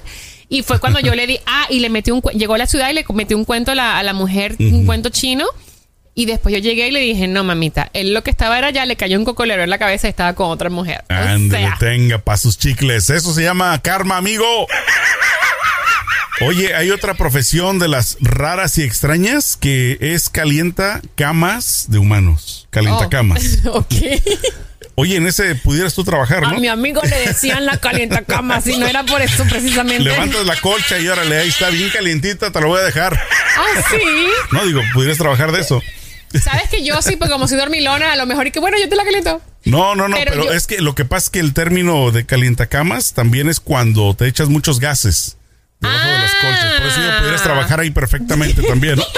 Y 0.50 0.62
fue 0.62 0.78
cuando 0.80 1.00
yo 1.00 1.14
le 1.14 1.26
di, 1.26 1.40
ah, 1.46 1.64
y 1.70 1.80
le 1.80 1.88
metí 1.88 2.10
un, 2.10 2.20
llegó 2.34 2.52
a 2.54 2.58
la 2.58 2.66
ciudad 2.66 2.90
y 2.90 2.92
le 2.92 3.06
metí 3.14 3.32
un 3.32 3.46
cuento 3.46 3.72
a 3.72 3.74
la, 3.74 3.98
a 3.98 4.02
la 4.02 4.12
mujer, 4.12 4.56
un 4.58 4.84
cuento 4.84 5.08
chino. 5.08 5.46
Y 6.14 6.26
después 6.26 6.52
yo 6.52 6.60
llegué 6.60 6.88
y 6.88 6.90
le 6.90 6.98
dije, 7.00 7.28
no, 7.28 7.44
mamita, 7.44 7.90
él 7.94 8.12
lo 8.12 8.22
que 8.24 8.30
estaba 8.30 8.58
era 8.58 8.70
ya, 8.70 8.84
le 8.86 8.96
cayó 8.96 9.16
un 9.18 9.24
coco, 9.24 9.46
le 9.46 9.52
abrió 9.54 9.66
la 9.68 9.78
cabeza 9.78 10.08
y 10.08 10.10
estaba 10.10 10.34
con 10.34 10.50
otra 10.50 10.68
mujer. 10.68 11.04
O 11.08 11.14
Ándale, 11.14 11.64
sea, 11.64 11.76
tenga 11.78 12.18
pa' 12.18 12.36
sus 12.36 12.58
chicles. 12.58 13.08
Eso 13.08 13.32
se 13.32 13.42
llama 13.44 13.80
karma, 13.80 14.16
amigo. 14.16 14.44
Oye, 16.40 16.74
hay 16.74 16.90
otra 16.90 17.14
profesión 17.14 17.78
de 17.78 17.88
las 17.88 18.16
raras 18.20 18.78
y 18.78 18.82
extrañas 18.84 19.56
que 19.56 19.98
es 20.00 20.28
calienta 20.28 21.00
camas 21.16 21.86
de 21.88 21.98
humanos. 21.98 22.68
Calienta 22.70 23.06
oh, 23.06 23.10
camas. 23.10 23.58
ok. 23.64 23.94
Oye, 24.94 25.16
en 25.16 25.26
ese 25.26 25.54
pudieras 25.56 25.94
tú 25.94 26.04
trabajar, 26.04 26.44
A 26.44 26.52
¿no? 26.52 26.60
mi 26.60 26.68
amigo 26.68 27.00
le 27.02 27.28
decían 27.28 27.66
la 27.66 27.78
calienta 27.78 28.22
cama, 28.22 28.60
si 28.60 28.76
no 28.76 28.86
era 28.86 29.04
por 29.04 29.20
eso 29.22 29.44
precisamente. 29.48 30.02
Levantas 30.04 30.44
la 30.46 30.60
colcha 30.60 30.98
y 30.98 31.08
órale, 31.08 31.38
ahí 31.38 31.48
está 31.48 31.70
bien 31.70 31.90
calientita, 31.90 32.50
te 32.50 32.60
lo 32.60 32.68
voy 32.68 32.80
a 32.80 32.84
dejar. 32.84 33.14
Ah, 33.56 33.82
sí. 33.90 34.28
No, 34.52 34.64
digo, 34.64 34.80
pudieras 34.94 35.18
trabajar 35.18 35.52
de 35.52 35.60
eso. 35.60 35.82
Sabes 36.42 36.68
que 36.68 36.84
yo 36.84 37.00
sí, 37.00 37.16
pues 37.16 37.30
como 37.30 37.48
soy 37.48 37.58
dormilona, 37.58 38.12
a 38.12 38.16
lo 38.16 38.26
mejor 38.26 38.46
y 38.48 38.50
que 38.50 38.60
bueno, 38.60 38.76
yo 38.78 38.88
te 38.88 38.96
la 38.96 39.04
caliento. 39.04 39.40
No, 39.64 39.94
no, 39.94 40.08
no, 40.08 40.16
Pero 40.16 40.32
pero, 40.32 40.44
yo- 40.44 40.52
es 40.52 40.66
que 40.66 40.80
lo 40.80 40.94
que 40.94 41.04
pasa 41.04 41.26
es 41.26 41.30
que 41.30 41.40
el 41.40 41.54
término 41.54 42.10
de 42.10 42.26
calientacamas 42.26 43.12
también 43.12 43.48
es 43.48 43.60
cuando 43.60 44.14
te 44.14 44.26
echas 44.26 44.48
muchos 44.48 44.78
gases 44.78 45.37
debajo 45.80 46.06
de 46.08 46.18
las 46.18 46.34
colchas. 46.34 46.72
Por 46.78 46.86
eso 46.86 47.00
yo 47.02 47.18
pudieras 47.18 47.40
Ah. 47.40 47.44
trabajar 47.44 47.80
ahí 47.80 47.90
perfectamente 47.90 48.62
también. 48.62 48.98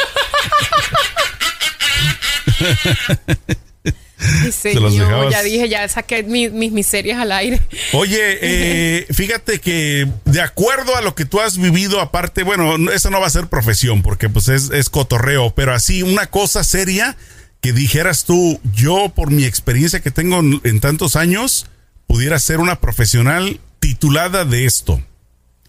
Los 4.44 4.54
señor, 4.54 4.92
dejabas. 4.92 5.30
ya 5.32 5.42
dije, 5.42 5.68
ya 5.68 5.88
saqué 5.88 6.22
mi- 6.22 6.50
mis 6.50 6.72
miserias 6.72 7.18
al 7.18 7.32
aire. 7.32 7.60
Oye, 7.92 8.18
eh, 8.42 9.06
fíjate 9.12 9.60
que 9.60 10.06
de 10.26 10.40
acuerdo 10.42 10.94
a 10.96 11.00
lo 11.00 11.14
que 11.14 11.24
tú 11.24 11.40
has 11.40 11.56
vivido, 11.56 12.00
aparte, 12.00 12.42
bueno, 12.42 12.76
no- 12.76 12.92
eso 12.92 13.08
no 13.10 13.18
va 13.20 13.26
a 13.26 13.30
ser 13.30 13.46
profesión 13.46 14.02
porque 14.02 14.28
pues 14.28 14.48
es, 14.48 14.70
es 14.70 14.90
cotorreo, 14.90 15.54
pero 15.54 15.72
así 15.74 16.02
una 16.02 16.26
cosa 16.26 16.64
seria 16.64 17.16
que 17.62 17.72
dijeras 17.72 18.24
tú, 18.24 18.60
yo 18.74 19.10
por 19.14 19.30
mi 19.30 19.44
experiencia 19.44 20.00
que 20.00 20.10
tengo 20.10 20.40
en, 20.40 20.60
en 20.64 20.80
tantos 20.80 21.16
años, 21.16 21.66
pudiera 22.06 22.38
ser 22.38 22.58
una 22.60 22.78
profesional 22.80 23.58
titulada 23.80 24.44
de 24.44 24.66
esto. 24.66 25.00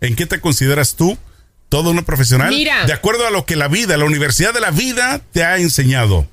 ¿En 0.02 0.16
qué 0.16 0.26
te 0.26 0.42
consideras 0.42 0.96
tú? 0.96 1.18
¿Todo 1.70 1.92
una 1.92 2.02
profesional? 2.02 2.50
Mira. 2.50 2.86
De 2.86 2.94
acuerdo 2.94 3.26
a 3.26 3.30
lo 3.30 3.46
que 3.46 3.56
la 3.56 3.68
vida, 3.68 3.96
la 3.96 4.06
universidad 4.06 4.54
de 4.54 4.60
la 4.60 4.72
vida 4.72 5.22
te 5.32 5.44
ha 5.44 5.58
enseñado. 5.58 6.28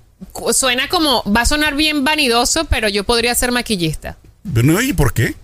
Suena 0.52 0.88
como, 0.88 1.22
va 1.24 1.42
a 1.42 1.46
sonar 1.46 1.76
bien 1.76 2.02
vanidoso, 2.02 2.64
pero 2.64 2.88
yo 2.88 3.04
podría 3.04 3.34
ser 3.34 3.52
maquillista. 3.52 4.16
Bueno, 4.42 4.80
¿y 4.80 4.92
por 4.94 5.12
qué? 5.12 5.36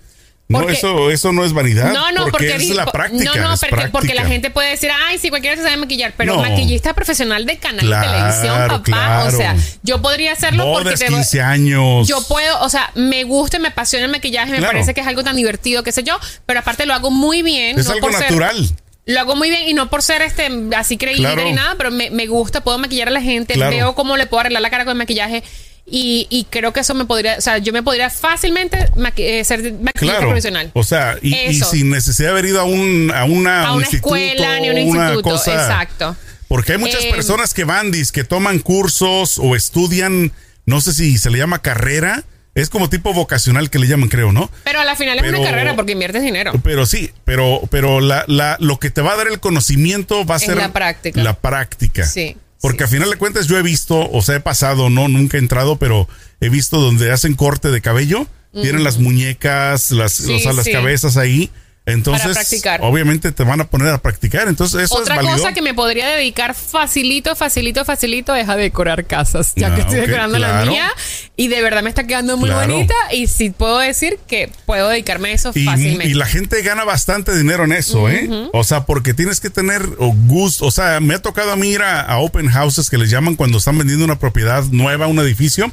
No, 0.46 0.68
eso, 0.68 1.10
eso 1.10 1.32
no 1.32 1.42
es 1.44 1.54
vanidad. 1.54 1.92
No, 1.94 2.12
no, 2.12 2.24
porque, 2.24 2.50
porque, 2.50 2.54
es 2.56 2.68
la 2.76 2.84
práctica. 2.86 3.24
No, 3.34 3.50
no, 3.50 3.56
porque, 3.56 3.88
porque 3.88 4.14
la 4.14 4.26
gente 4.26 4.50
puede 4.50 4.70
decir, 4.70 4.90
ay, 5.08 5.16
sí, 5.18 5.30
cualquiera 5.30 5.56
se 5.56 5.62
sabe 5.62 5.78
maquillar, 5.78 6.12
pero 6.18 6.34
No. 6.36 6.42
maquillista 6.42 6.92
profesional 6.92 7.46
de 7.46 7.56
canal 7.58 7.86
Claro, 7.86 8.10
de 8.10 8.16
televisión, 8.18 8.68
papá. 8.68 8.82
claro. 8.82 9.28
O 9.28 9.30
sea, 9.38 9.56
yo 9.82 10.02
podría 10.02 10.32
hacerlo 10.32 10.64
porque 10.70 10.84
Bodas, 10.84 11.00
te- 11.00 11.06
15 11.08 11.40
años. 11.40 12.06
yo 12.06 12.22
puedo, 12.28 12.60
o 12.60 12.68
sea, 12.68 12.90
me 12.94 13.24
gusta, 13.24 13.58
me 13.58 13.68
apasiona 13.68 14.04
el 14.04 14.10
maquillaje, 14.10 14.52
me 14.52 14.60
parece 14.60 14.92
que 14.92 15.00
es 15.00 15.06
algo 15.06 15.24
tan 15.24 15.34
divertido, 15.36 15.82
qué 15.82 15.92
sé 15.92 16.02
yo, 16.02 16.18
pero 16.44 16.60
aparte 16.60 16.84
lo 16.84 16.92
hago 16.92 17.10
muy 17.10 17.42
bien. 17.42 17.78
es 17.78 17.86
no 17.86 17.92
algo 17.92 18.08
por 18.08 18.12
ser- 18.12 18.30
natural. 18.30 18.68
Lo 19.06 19.20
hago 19.20 19.36
muy 19.36 19.50
bien 19.50 19.68
y 19.68 19.74
no 19.74 19.90
por 19.90 20.02
ser 20.02 20.22
este 20.22 20.50
así 20.76 20.96
Claro. 20.96 21.42
ni 21.44 21.52
nada, 21.52 21.74
pero 21.76 21.90
me, 21.90 22.10
me 22.10 22.26
gusta, 22.26 22.62
puedo 22.62 22.78
maquillar 22.78 23.08
a 23.08 23.10
la 23.10 23.20
gente, 23.20 23.54
veo 23.58 23.94
cómo 23.94 24.16
le 24.16 24.26
puedo 24.26 24.40
arreglar 24.40 24.62
la 24.62 24.70
cara 24.70 24.84
con 24.84 24.92
el 24.92 24.98
maquillaje 24.98 25.42
y, 25.86 26.26
y 26.30 26.44
creo 26.44 26.72
que 26.72 26.80
eso 26.80 26.94
me 26.94 27.04
podría, 27.04 27.36
o 27.36 27.40
sea, 27.40 27.58
yo 27.58 27.72
me 27.72 27.82
podría 27.82 28.08
fácilmente 28.10 28.88
maqui- 28.96 29.20
eh, 29.24 29.44
ser 29.44 29.60
maquillista 29.74 29.92
Claro. 29.98 30.26
profesional. 30.28 30.70
O 30.74 30.82
sea, 30.82 31.16
y, 31.20 31.54
sin 31.60 31.90
necesidad 31.90 32.28
de 32.28 32.32
haber 32.32 32.46
ido 32.46 32.60
a, 32.60 32.64
un, 32.64 33.12
a 33.14 33.24
una, 33.24 33.66
a 33.66 33.70
un 33.72 33.78
una 33.78 33.86
escuela 33.86 34.60
ni 34.60 34.70
un 34.70 34.88
una 34.88 35.08
instituto, 35.10 35.22
cosa- 35.30 35.52
exacto. 35.54 36.16
Porque 36.48 36.72
hay 36.72 36.78
muchas 36.78 37.04
Eh, 37.04 37.10
personas 37.10 37.52
que 37.54 37.64
van, 37.64 37.90
dis, 37.90 38.12
que 38.12 38.24
toman 38.24 38.58
cursos 38.60 39.38
o 39.38 39.56
estudian, 39.56 40.32
no 40.66 40.80
sé 40.80 40.92
si 40.94 41.18
se 41.18 41.30
le 41.30 41.38
llama 41.38 41.60
carrera, 41.62 42.22
es 42.54 42.70
como 42.70 42.88
tipo 42.88 43.12
vocacional 43.12 43.68
que 43.68 43.78
le 43.80 43.88
llaman, 43.88 44.08
creo, 44.08 44.30
¿no? 44.30 44.48
Pero 44.62 44.78
a 44.80 44.84
la 44.84 44.94
final 44.94 45.18
es 45.18 45.24
una 45.28 45.42
carrera 45.42 45.74
porque 45.74 45.92
inviertes 45.92 46.22
dinero. 46.22 46.52
Pero 46.62 46.86
sí, 46.86 47.10
pero, 47.24 47.60
pero 47.70 48.00
la, 48.00 48.24
la, 48.28 48.56
lo 48.60 48.78
que 48.78 48.90
te 48.90 49.00
va 49.00 49.14
a 49.14 49.16
dar 49.16 49.26
el 49.26 49.40
conocimiento 49.40 50.24
va 50.24 50.36
a 50.36 50.38
Es 50.38 50.44
ser 50.44 50.56
la 50.56 50.72
práctica. 50.72 51.20
La 51.22 51.34
práctica. 51.34 52.06
Sí, 52.06 52.36
Porque 52.64 52.78
sí, 52.78 52.84
a 52.84 52.88
final 52.88 53.10
de 53.10 53.16
cuentas 53.16 53.46
yo 53.46 53.58
he 53.58 53.62
visto, 53.62 54.10
o 54.10 54.22
sea, 54.22 54.36
he 54.36 54.40
pasado, 54.40 54.88
no, 54.88 55.06
nunca 55.06 55.36
he 55.36 55.40
entrado, 55.40 55.76
pero 55.76 56.08
he 56.40 56.48
visto 56.48 56.80
donde 56.80 57.12
hacen 57.12 57.34
corte 57.34 57.70
de 57.70 57.82
cabello, 57.82 58.26
tienen 58.52 58.84
las 58.84 58.98
muñecas, 58.98 59.90
las, 59.90 60.14
Sí, 60.14 60.32
o 60.32 60.38
sea, 60.38 60.54
las 60.54 60.66
cabezas 60.66 61.18
ahí. 61.18 61.50
Entonces, 61.86 62.32
practicar. 62.32 62.80
obviamente 62.82 63.30
te 63.30 63.44
van 63.44 63.60
a 63.60 63.64
poner 63.64 63.88
a 63.88 63.98
practicar. 63.98 64.48
Entonces, 64.48 64.84
eso 64.84 64.94
Otra 64.96 65.16
es 65.16 65.20
cosa 65.22 65.52
que 65.52 65.60
me 65.60 65.74
podría 65.74 66.08
dedicar 66.08 66.54
facilito, 66.54 67.36
facilito, 67.36 67.84
facilito 67.84 68.34
es 68.34 68.48
a 68.48 68.56
decorar 68.56 69.04
casas. 69.04 69.52
Ya 69.54 69.66
Ah, 69.70 69.74
que 69.74 69.82
estoy 69.82 69.98
ok, 70.00 70.06
decorando 70.06 70.38
claro. 70.38 70.64
la 70.64 70.70
mía 70.70 70.90
y 71.36 71.48
de 71.48 71.60
verdad 71.60 71.82
me 71.82 71.90
está 71.90 72.06
quedando 72.06 72.38
muy 72.38 72.48
Claro. 72.48 72.72
bonita. 72.72 72.94
Y 73.12 73.26
sí 73.26 73.50
puedo 73.50 73.78
decir 73.78 74.18
que 74.26 74.50
puedo 74.64 74.88
dedicarme 74.88 75.28
a 75.28 75.32
eso 75.32 75.52
Y, 75.54 75.64
fácilmente. 75.66 76.08
y 76.08 76.14
la 76.14 76.24
gente 76.26 76.62
gana 76.62 76.84
bastante 76.84 77.36
dinero 77.36 77.64
en 77.64 77.72
eso, 77.72 78.08
¿eh? 78.08 78.30
O 78.54 78.64
sea, 78.64 78.84
porque 78.86 79.12
tienes 79.12 79.40
que 79.40 79.50
tener 79.50 79.86
gusto. 79.98 80.64
O 80.64 80.70
sea, 80.70 81.00
me 81.00 81.14
ha 81.14 81.20
tocado 81.20 81.52
a 81.52 81.56
mí 81.56 81.68
ir 81.68 81.82
a, 81.82 82.00
a 82.00 82.18
open 82.18 82.48
houses 82.48 82.88
que 82.88 82.96
les 82.96 83.10
llaman 83.10 83.36
cuando 83.36 83.58
están 83.58 83.76
vendiendo 83.76 84.06
una 84.06 84.18
propiedad 84.18 84.64
nueva, 84.70 85.06
un 85.06 85.18
edificio. 85.18 85.70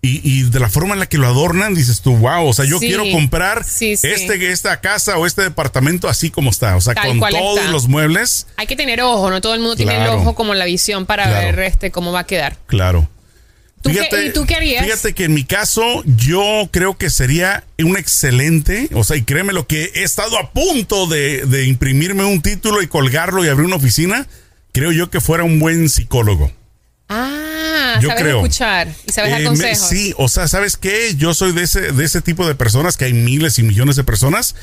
Y, 0.00 0.20
y 0.22 0.42
de 0.44 0.60
la 0.60 0.68
forma 0.68 0.94
en 0.94 1.00
la 1.00 1.06
que 1.06 1.18
lo 1.18 1.26
adornan, 1.26 1.74
dices 1.74 2.02
tú, 2.02 2.16
wow, 2.16 2.46
o 2.46 2.52
sea, 2.52 2.64
yo 2.64 2.78
Sí. 2.78 2.86
quiero 2.86 3.02
comprar 3.10 3.64
Sí, 3.64 3.96
sí. 3.96 4.06
Este, 4.06 4.52
esta 4.52 4.80
casa 4.80 5.18
o 5.18 5.26
este 5.26 5.42
departamento 5.42 6.08
así 6.08 6.30
como 6.30 6.50
está. 6.50 6.76
O 6.76 6.80
sea, 6.80 6.94
Tal 6.94 7.18
con 7.18 7.30
todos 7.30 7.58
está. 7.58 7.70
los 7.72 7.88
muebles. 7.88 8.46
Hay 8.56 8.68
que 8.68 8.76
tener 8.76 9.00
ojo, 9.02 9.28
no 9.30 9.40
todo 9.40 9.54
el 9.54 9.60
mundo 9.60 9.74
tiene 9.74 9.96
el 10.00 10.08
ojo 10.10 10.36
como 10.36 10.54
la 10.54 10.66
visión 10.66 11.04
para 11.04 11.24
Claro. 11.24 11.46
ver 11.56 11.60
este 11.64 11.90
cómo 11.90 12.12
va 12.12 12.20
a 12.20 12.26
quedar. 12.26 12.56
Claro. 12.66 13.08
¿Tú 13.82 13.90
qué- 13.90 14.26
y 14.26 14.32
tú 14.32 14.44
qué 14.44 14.54
harías? 14.56 14.84
Fíjate 14.84 15.14
que 15.14 15.24
en 15.24 15.34
mi 15.34 15.44
caso, 15.44 16.02
yo 16.04 16.68
creo 16.72 16.96
que 16.96 17.10
sería 17.10 17.64
un 17.78 17.96
excelente, 17.96 18.88
o 18.92 19.02
sea, 19.04 19.16
y 19.16 19.22
créeme 19.22 19.52
lo 19.52 19.66
que 19.66 19.90
he 19.94 20.02
estado 20.02 20.36
a 20.38 20.50
punto 20.52 21.06
de, 21.06 21.44
de 21.46 21.64
imprimirme 21.66 22.24
un 22.24 22.40
título 22.42 22.82
y 22.82 22.88
colgarlo 22.88 23.44
y 23.44 23.48
abrir 23.48 23.66
una 23.66 23.76
oficina. 23.76 24.26
Creo 24.72 24.92
yo 24.92 25.10
que 25.10 25.20
fuera 25.20 25.44
un 25.44 25.58
buen 25.60 25.88
psicólogo. 25.88 26.52
Ah, 27.08 27.98
Yo 28.02 28.08
sabes 28.10 28.22
creo. 28.22 28.36
escuchar 28.38 28.88
y 29.06 29.12
sabes 29.12 29.30
dar 29.30 29.40
Eh, 29.40 29.44
me- 29.44 29.48
consejos. 29.50 29.88
sí, 29.88 30.14
o 30.18 30.28
sea, 30.28 30.46
¿sabes 30.48 30.76
qué? 30.76 31.14
Yo 31.16 31.32
soy 31.34 31.52
de 31.52 31.62
ese, 31.62 31.92
de 31.92 32.04
ese 32.04 32.20
tipo 32.20 32.46
de 32.46 32.54
personas, 32.54 32.96
que 32.96 33.06
hay 33.06 33.12
miles 33.14 33.58
y 33.58 33.62
millones 33.62 33.96
de 33.96 34.04
personas, 34.04 34.54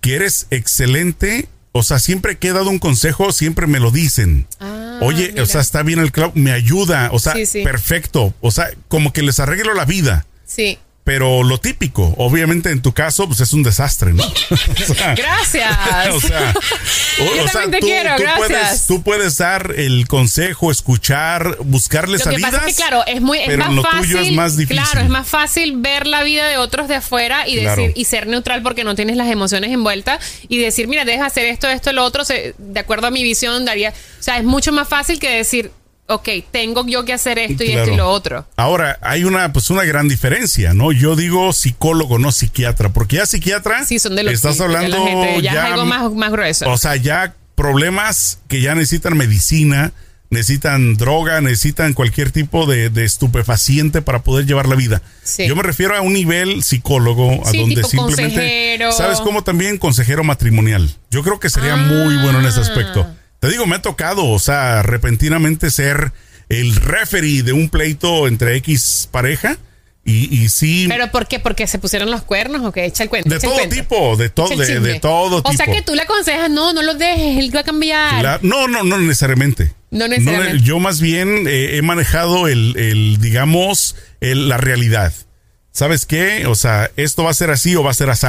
que 0.00 0.14
eres 0.14 0.46
excelente. 0.50 1.48
O 1.72 1.82
sea, 1.82 1.98
siempre 1.98 2.38
que 2.38 2.48
he 2.48 2.52
dado 2.52 2.70
un 2.70 2.78
consejo, 2.78 3.32
siempre 3.32 3.66
me 3.66 3.80
lo 3.80 3.90
dicen. 3.90 4.46
Ah, 4.60 4.98
Oye, 5.02 5.28
mira. 5.32 5.42
o 5.42 5.46
sea, 5.46 5.60
está 5.60 5.82
bien 5.82 5.98
el 5.98 6.10
clavo, 6.10 6.32
me 6.34 6.52
ayuda, 6.52 7.10
o 7.12 7.18
sea, 7.18 7.34
Sí, 7.34 7.44
sí. 7.44 7.62
perfecto. 7.62 8.34
O 8.40 8.50
sea, 8.50 8.70
como 8.88 9.12
que 9.12 9.20
les 9.22 9.40
arreglo 9.40 9.74
la 9.74 9.84
vida. 9.84 10.26
Sí. 10.46 10.78
Pero 11.06 11.44
lo 11.44 11.58
típico, 11.60 12.14
obviamente 12.16 12.70
en 12.72 12.82
tu 12.82 12.92
caso, 12.92 13.28
pues 13.28 13.38
es 13.38 13.52
un 13.52 13.62
desastre, 13.62 14.12
¿no? 14.12 14.24
O 14.90 14.94
sea, 14.94 15.14
Gracias. 15.14 15.72
o 16.10 16.20
sea, 16.20 16.52
o- 17.20 17.36
Yo 17.36 17.44
o 17.44 17.48
sea, 17.48 17.52
también 17.62 17.70
te 17.70 17.78
tú, 17.78 17.86
quiero, 17.86 18.16
tú 18.16 18.22
gracias. 18.22 18.48
puedes, 18.48 18.86
tú 18.88 19.02
puedes 19.04 19.38
dar 19.38 19.72
el 19.76 20.08
consejo, 20.08 20.72
escuchar, 20.72 21.58
buscarle 21.60 22.14
Lo 22.18 22.18
que 22.18 22.24
salidas. 22.24 22.50
pasa 22.50 22.66
es 22.66 22.74
que, 22.76 22.82
claro, 22.82 23.04
es 23.06 23.20
muy 23.20 23.38
es 23.38 23.44
pero 23.46 23.58
más 23.66 23.72
lo 23.74 23.82
fácil. 23.82 24.00
tuyo 24.02 24.18
es 24.18 24.32
más 24.32 24.56
difícil. 24.56 24.82
Claro, 24.82 25.00
es 25.00 25.08
más 25.08 25.28
fácil 25.28 25.74
ver 25.76 26.08
la 26.08 26.24
vida 26.24 26.48
de 26.48 26.56
otros 26.58 26.88
de 26.88 26.96
afuera 26.96 27.46
y 27.48 27.60
Claro. 27.60 27.80
decir 27.82 27.92
y 27.96 28.04
ser 28.06 28.26
neutral 28.26 28.62
porque 28.62 28.82
no 28.82 28.96
tienes 28.96 29.16
las 29.16 29.28
emociones 29.30 29.70
envueltas 29.70 30.18
y 30.48 30.58
decir, 30.58 30.88
mira, 30.88 31.04
deja 31.04 31.26
hacer 31.26 31.46
esto, 31.46 31.68
esto, 31.68 31.92
lo 31.92 32.02
otro, 32.04 32.24
se- 32.24 32.56
de 32.58 32.80
acuerdo 32.80 33.06
a 33.06 33.10
mi 33.12 33.22
visión 33.22 33.64
daría, 33.64 33.90
o 33.90 34.22
sea, 34.22 34.38
es 34.38 34.44
mucho 34.44 34.72
más 34.72 34.88
fácil 34.88 35.20
que 35.20 35.30
decir, 35.30 35.70
ok, 36.08 36.28
tengo 36.50 36.86
yo 36.86 37.04
que 37.04 37.12
hacer 37.12 37.38
esto 37.38 37.64
y 37.64 37.72
esto 37.72 37.90
y 37.92 37.96
lo 37.96 38.08
otro. 38.08 38.46
Ahora, 38.56 38.98
hay 39.02 39.24
una, 39.24 39.52
pues 39.52 39.70
una 39.70 39.84
gran 39.84 40.08
diferencia, 40.08 40.72
¿no? 40.74 40.92
Yo 40.92 41.16
digo 41.16 41.52
psicólogo, 41.52 42.18
no 42.18 42.32
psiquiatra, 42.32 42.90
porque 42.90 43.16
ya 43.16 43.26
psiquiatra 43.26 43.84
Sí, 43.84 43.98
son 43.98 44.16
de 44.16 44.22
los 44.22 44.32
estás 44.34 44.56
que- 44.56 44.62
hablando 44.62 44.98
la 44.98 45.04
gente- 45.10 45.42
ya, 45.42 45.52
ya, 45.54 45.66
es 45.66 45.72
algo 45.72 45.86
más, 45.86 46.12
más 46.12 46.30
grueso. 46.32 46.70
o 46.70 46.78
sea, 46.78 46.96
ya 46.96 47.34
problemas 47.54 48.38
que 48.48 48.60
ya 48.60 48.74
necesitan 48.74 49.16
medicina, 49.16 49.92
necesitan 50.30 50.96
droga, 50.96 51.40
necesitan 51.40 51.92
cualquier 51.92 52.30
tipo 52.30 52.66
de, 52.66 52.90
de 52.90 53.04
estupefaciente 53.04 54.02
para 54.02 54.22
poder 54.22 54.44
llevar 54.46 54.68
la 54.68 54.74
vida. 54.76 55.02
Sí. 55.22 55.46
Yo 55.46 55.56
me 55.56 55.62
refiero 55.62 55.96
a 55.96 56.00
un 56.02 56.12
nivel 56.12 56.62
psicólogo, 56.62 57.46
a 57.46 57.50
Sí, 57.50 57.58
donde 57.58 57.76
tipo 57.76 57.88
simplemente, 57.88 58.34
consejero. 58.34 58.92
¿sabes 58.92 59.20
cómo 59.20 59.42
también 59.44 59.78
consejero 59.78 60.22
matrimonial? 60.24 60.90
Yo 61.10 61.22
creo 61.22 61.40
que 61.40 61.48
sería 61.50 61.76
muy 61.76 62.16
bueno 62.22 62.40
en 62.40 62.46
ese 62.46 62.60
aspecto. 62.60 63.06
Te 63.40 63.48
digo, 63.48 63.66
me 63.66 63.76
ha 63.76 63.82
tocado, 63.82 64.26
o 64.26 64.38
sea, 64.38 64.82
repentinamente 64.82 65.70
ser 65.70 66.12
el 66.48 66.74
referee 66.76 67.42
de 67.42 67.52
un 67.52 67.68
pleito 67.68 68.28
entre 68.28 68.56
X 68.56 69.08
pareja 69.10 69.56
y, 70.04 70.32
y 70.42 70.48
sí, 70.48 70.86
¿Pero 70.88 71.10
por 71.10 71.26
qué? 71.26 71.40
¿Porque 71.40 71.66
se 71.66 71.80
pusieron 71.80 72.10
los 72.12 72.22
cuernos 72.22 72.64
o 72.64 72.70
qué? 72.70 72.84
Echa 72.84 73.02
el 73.02 73.08
cuento. 73.08 73.28
de 73.28 73.40
todo 73.40 73.54
cuento. 73.54 73.74
tipo, 73.74 74.16
de 74.16 74.28
todo, 74.28 74.56
de, 74.56 74.78
de 74.80 75.00
todo 75.00 75.42
tipo. 75.42 75.50
O 75.50 75.52
sea 75.52 75.66
que 75.66 75.82
tú 75.82 75.94
le 75.96 76.02
aconsejas, 76.02 76.48
no, 76.48 76.72
no 76.72 76.82
lo 76.82 76.94
dejes, 76.94 77.38
él 77.38 77.54
va 77.54 77.60
a 77.60 77.64
cambiar. 77.64 78.22
La- 78.22 78.38
no, 78.42 78.68
no, 78.68 78.84
no 78.84 78.98
necesariamente. 78.98 79.74
No 79.90 80.06
necesariamente. 80.06 80.62
yo 80.62 80.78
más 80.78 81.00
bien 81.00 81.46
eh, 81.48 81.76
he 81.76 81.82
manejado 81.82 82.46
el, 82.46 82.76
el, 82.76 83.20
digamos, 83.20 83.96
el- 84.20 84.48
la 84.48 84.58
realidad. 84.58 85.12
¿Sabes 85.72 86.06
qué? 86.06 86.46
O 86.46 86.54
sea, 86.54 86.90
esto 86.96 87.24
va 87.24 87.30
a 87.32 87.34
ser 87.34 87.50
así 87.50 87.74
o 87.74 87.82
va 87.82 87.90
a 87.90 87.94
ser 87.94 88.08
así. 88.10 88.26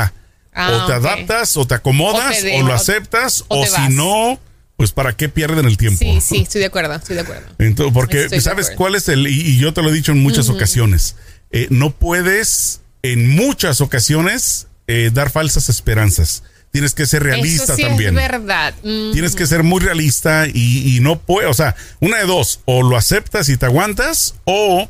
Ah, 0.54 0.82
o 0.84 0.86
te 0.88 0.94
adaptas, 0.94 1.56
o 1.58 1.68
te 1.68 1.76
acomodas, 1.76 2.26
O 2.26 2.40
o, 2.40 2.42
te 2.42 2.48
dejo- 2.48 2.68
lo 2.68 2.74
aceptas, 2.74 3.46
o 3.50 3.64
si 3.66 3.72
vas. 3.72 3.90
no, 3.92 4.40
pues 4.78 4.92
para 4.92 5.14
qué 5.18 5.28
pierden 5.28 5.66
el 5.66 5.76
tiempo. 5.78 6.00
Sí, 6.00 6.22
sí, 6.22 6.38
estoy 6.44 6.60
de 6.62 6.68
acuerdo, 6.68 6.94
estoy 6.96 7.16
de 7.16 7.22
acuerdo. 7.24 7.48
Entonces, 7.60 7.94
porque 7.94 8.24
Estoy 8.26 8.42
sabes 8.42 8.72
cuál 8.76 8.96
es 8.96 9.10
el, 9.10 9.28
y, 9.28 9.42
y 9.42 9.58
yo 9.58 9.74
te 9.74 9.82
lo 9.82 9.90
he 9.90 9.94
dicho 9.94 10.12
en 10.14 10.20
muchas 10.20 10.50
ocasiones, 10.50 11.16
eh, 11.52 11.68
no 11.70 11.92
puedes 11.92 12.82
en 13.04 13.28
muchas 13.30 13.82
ocasiones 13.82 14.68
eh, 14.88 15.10
dar 15.14 15.30
falsas 15.32 15.70
esperanzas. 15.70 16.44
Tienes 16.72 16.94
que 16.94 17.06
ser 17.06 17.24
realista 17.24 17.64
Eso 17.64 17.76
sí 17.76 17.82
también. 17.84 18.10
es 18.10 18.16
verdad. 18.30 18.74
Tienes 18.84 19.36
que 19.36 19.48
ser 19.48 19.64
muy 19.64 19.80
realista 19.82 20.46
y, 20.48 20.96
y 20.96 21.00
no 21.00 21.18
puede, 21.18 21.48
o 21.48 21.54
sea, 21.54 21.76
una 22.00 22.18
de 22.18 22.26
dos, 22.26 22.60
o 22.66 22.84
lo 22.84 22.98
aceptas 22.98 23.50
y 23.50 23.58
te 23.58 23.66
aguantas, 23.66 24.36
o, 24.44 24.88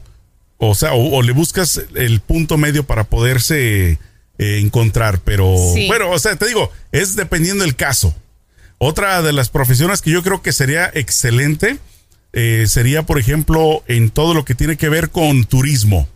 o 0.57 0.75
sea, 0.75 0.93
o, 0.93 1.15
o 1.17 1.21
le 1.21 1.31
buscas 1.31 1.81
el 1.95 2.19
punto 2.19 2.57
medio 2.57 2.83
para 2.83 3.03
poderse 3.05 3.99
eh, 4.39 4.59
encontrar. 4.59 5.21
Pero, 5.23 5.55
Sí. 5.73 5.87
bueno, 5.87 6.09
o 6.09 6.19
sea, 6.19 6.35
te 6.35 6.47
digo, 6.47 6.71
es 6.91 7.15
dependiendo 7.15 7.63
del 7.63 7.75
caso. 7.75 8.13
Otra 8.79 9.21
de 9.21 9.33
las 9.33 9.49
profesiones 9.49 10.01
que 10.01 10.11
yo 10.11 10.21
creo 10.23 10.41
que 10.41 10.51
sería 10.53 10.89
excelente 10.93 11.77
eh, 12.33 12.65
sería, 12.67 13.03
por 13.03 13.19
ejemplo, 13.19 13.83
en 13.87 14.09
todo 14.11 14.33
lo 14.33 14.45
que 14.45 14.53
tiene 14.53 14.77
que 14.77 14.89
ver 14.89 15.09
con 15.09 15.45
turismo. 15.45 16.07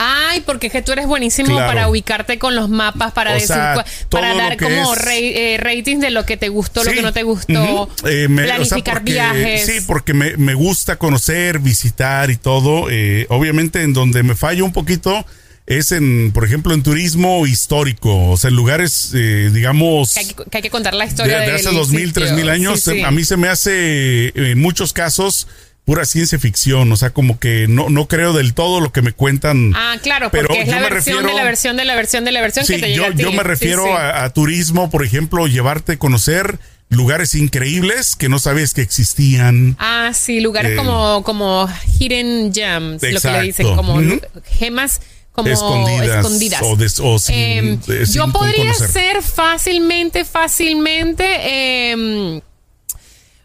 Ay, 0.00 0.40
porque 0.42 0.68
es 0.68 0.72
que 0.72 0.80
tú 0.82 0.92
eres 0.92 1.06
buenísimo 1.06 1.48
Claro. 1.50 1.66
para 1.66 1.88
ubicarte 1.88 2.38
con 2.38 2.54
los 2.54 2.68
mapas, 2.68 3.12
para 3.12 3.32
O 3.32 3.34
decir, 3.34 3.48
sea, 3.48 3.84
para 4.08 4.32
dar 4.34 4.56
como 4.56 4.94
es- 4.94 5.06
eh, 5.10 5.56
ratings 5.60 6.00
de 6.00 6.10
lo 6.10 6.24
que 6.24 6.36
te 6.36 6.48
gustó, 6.48 6.84
lo 6.84 6.92
que 6.92 7.02
no 7.02 7.12
te 7.12 7.24
gustó. 7.24 7.88
Eh, 8.08 8.28
me- 8.28 8.42
o 8.42 8.46
sea, 8.46 8.56
planificar 8.56 8.94
porque- 8.98 9.12
viajes. 9.12 9.66
Sí, 9.66 9.80
porque 9.86 10.14
me, 10.14 10.36
me 10.36 10.54
gusta 10.54 10.96
conocer, 10.96 11.58
visitar 11.58 12.30
y 12.30 12.36
todo. 12.36 12.88
Eh, 12.90 13.26
obviamente 13.28 13.82
en 13.82 13.92
donde 13.92 14.22
me 14.22 14.36
fallo 14.36 14.64
un 14.64 14.72
poquito 14.72 15.26
es 15.68 15.92
en, 15.92 16.32
por 16.32 16.44
ejemplo, 16.46 16.72
en 16.74 16.82
turismo 16.82 17.46
histórico, 17.46 18.30
o 18.30 18.36
sea, 18.38 18.48
en 18.48 18.56
lugares, 18.56 19.12
eh, 19.14 19.50
digamos, 19.52 20.14
que, 20.14 20.20
hay 20.20 20.26
que, 20.26 20.34
que 20.34 20.56
hay 20.56 20.62
que 20.62 20.70
contar 20.70 20.94
la 20.94 21.04
de, 21.04 21.10
historia 21.10 21.38
de 21.40 21.52
hace 21.52 21.70
dos 21.70 21.90
mil, 21.90 22.12
tres 22.14 22.32
mil 22.32 22.48
años. 22.48 22.80
Sí, 22.80 22.92
sí. 22.92 23.02
A 23.02 23.10
mí 23.10 23.22
se 23.24 23.36
me 23.36 23.48
hace, 23.48 24.32
en 24.34 24.58
muchos 24.58 24.92
casos, 24.94 25.46
pura 25.84 26.04
ciencia 26.06 26.38
ficción, 26.38 26.90
o 26.90 26.96
sea, 26.96 27.10
como 27.10 27.38
que 27.38 27.66
no, 27.68 27.90
no 27.90 28.08
creo 28.08 28.32
del 28.32 28.54
todo 28.54 28.80
lo 28.80 28.92
que 28.92 29.02
me 29.02 29.12
cuentan. 29.12 29.72
Ah, 29.76 29.96
claro, 30.02 30.30
Pero 30.30 30.48
porque 30.48 30.62
es 30.62 30.68
yo 30.68 30.74
la 30.74 30.80
me 30.80 30.88
versión 30.90 31.16
de 31.16 31.22
refiero- 31.22 31.38
la 31.38 31.44
versión 31.44 31.76
de 31.76 31.84
la 31.84 31.94
versión 31.96 32.24
de 32.24 32.32
la 32.32 32.40
versión 32.40 32.64
Sí, 32.66 32.74
que 32.76 32.80
te 32.80 32.88
llega 32.88 33.06
yo, 33.08 33.12
a 33.12 33.14
ti. 33.16 33.22
yo 33.22 33.32
me 33.32 33.42
refiero 33.42 33.84
sí. 33.84 33.90
A, 33.90 34.24
a 34.24 34.30
turismo, 34.32 34.88
por 34.90 35.04
ejemplo, 35.04 35.46
llevarte 35.46 35.92
a 35.92 35.98
conocer 35.98 36.58
lugares 36.90 37.34
increíbles 37.34 38.16
que 38.16 38.30
no 38.30 38.38
sabías 38.38 38.72
que 38.72 38.80
existían. 38.80 39.76
Ah, 39.78 40.12
sí, 40.14 40.40
lugares 40.40 40.72
Eh, 40.72 40.76
como, 40.76 41.22
como 41.24 41.68
hidden 41.98 42.52
gems, 42.54 43.02
lo 43.02 43.20
que 43.20 43.30
le 43.30 43.42
dicen, 43.42 43.74
como 43.76 44.00
gemas 44.50 45.00
como 45.42 45.54
escondidas, 45.54 46.24
escondidas. 46.24 46.62
o, 46.62 46.76
des- 46.76 47.00
o 47.00 47.18
sin, 47.18 47.34
Eh, 47.34 47.78
eh, 47.88 48.06
sin 48.06 48.14
yo 48.14 48.28
podría 48.32 48.74
ser 48.74 49.22
fácilmente, 49.22 50.24
fácilmente 50.24 51.24
eh, 51.24 52.40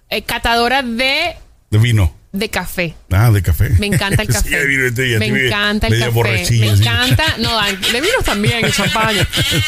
eh, 0.10 0.22
catadora 0.24 0.82
de, 0.84 1.36
de 1.70 1.78
vino. 1.80 2.14
de 2.32 2.50
café. 2.50 2.94
Ah, 3.12 3.32
de 3.32 3.42
café. 3.42 3.70
Me 3.80 3.88
encanta 3.88 4.22
el 4.22 4.28
café. 4.34 4.66
vino, 4.68 4.88
ya 4.90 5.20
me 5.20 5.28
encanta 5.28 5.88
el 5.88 6.00
café. 6.00 6.46
Me 6.60 6.68
encanta. 6.68 7.24
No, 7.40 7.60
de 7.62 8.02
vinos 8.02 8.24
también, 8.26 8.66
y 8.68 8.72
champaña. 8.72 9.28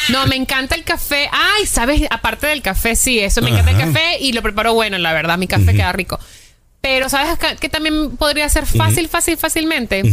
No, 0.09 0.25
me 0.27 0.35
encanta 0.35 0.75
el 0.75 0.83
café. 0.83 1.29
Ay, 1.31 1.65
¿sabes? 1.65 2.01
Aparte 2.09 2.47
del 2.47 2.61
café, 2.61 2.95
sí, 2.95 3.19
eso 3.19 3.41
me 3.41 3.49
encanta 3.49 3.71
el 3.71 3.77
café 3.77 4.17
y 4.19 4.33
lo 4.33 4.41
preparo 4.41 4.73
bueno, 4.73 4.97
la 4.97 5.13
verdad. 5.13 5.37
Mi 5.37 5.47
café 5.47 5.73
queda 5.73 5.91
rico. 5.91 6.19
Pero, 6.81 7.09
¿sabes 7.09 7.39
que 7.59 7.67
también 7.69 8.15
podría 8.17 8.47
ser 8.49 8.67
fácil, 8.67 9.09
fácil, 9.09 9.37
fácilmente? 9.37 10.03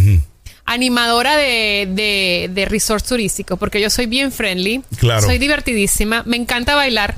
Animadora 0.65 1.37
de, 1.37 1.89
de, 1.91 2.49
de 2.53 2.65
resort 2.67 3.07
turístico, 3.07 3.57
porque 3.57 3.81
yo 3.81 3.91
soy 3.91 4.07
bien 4.07 4.31
friendly. 4.33 4.83
Claro. 4.99 5.23
Soy 5.23 5.39
divertidísima. 5.39 6.23
Me 6.25 6.37
encanta 6.37 6.75
bailar. 6.77 7.17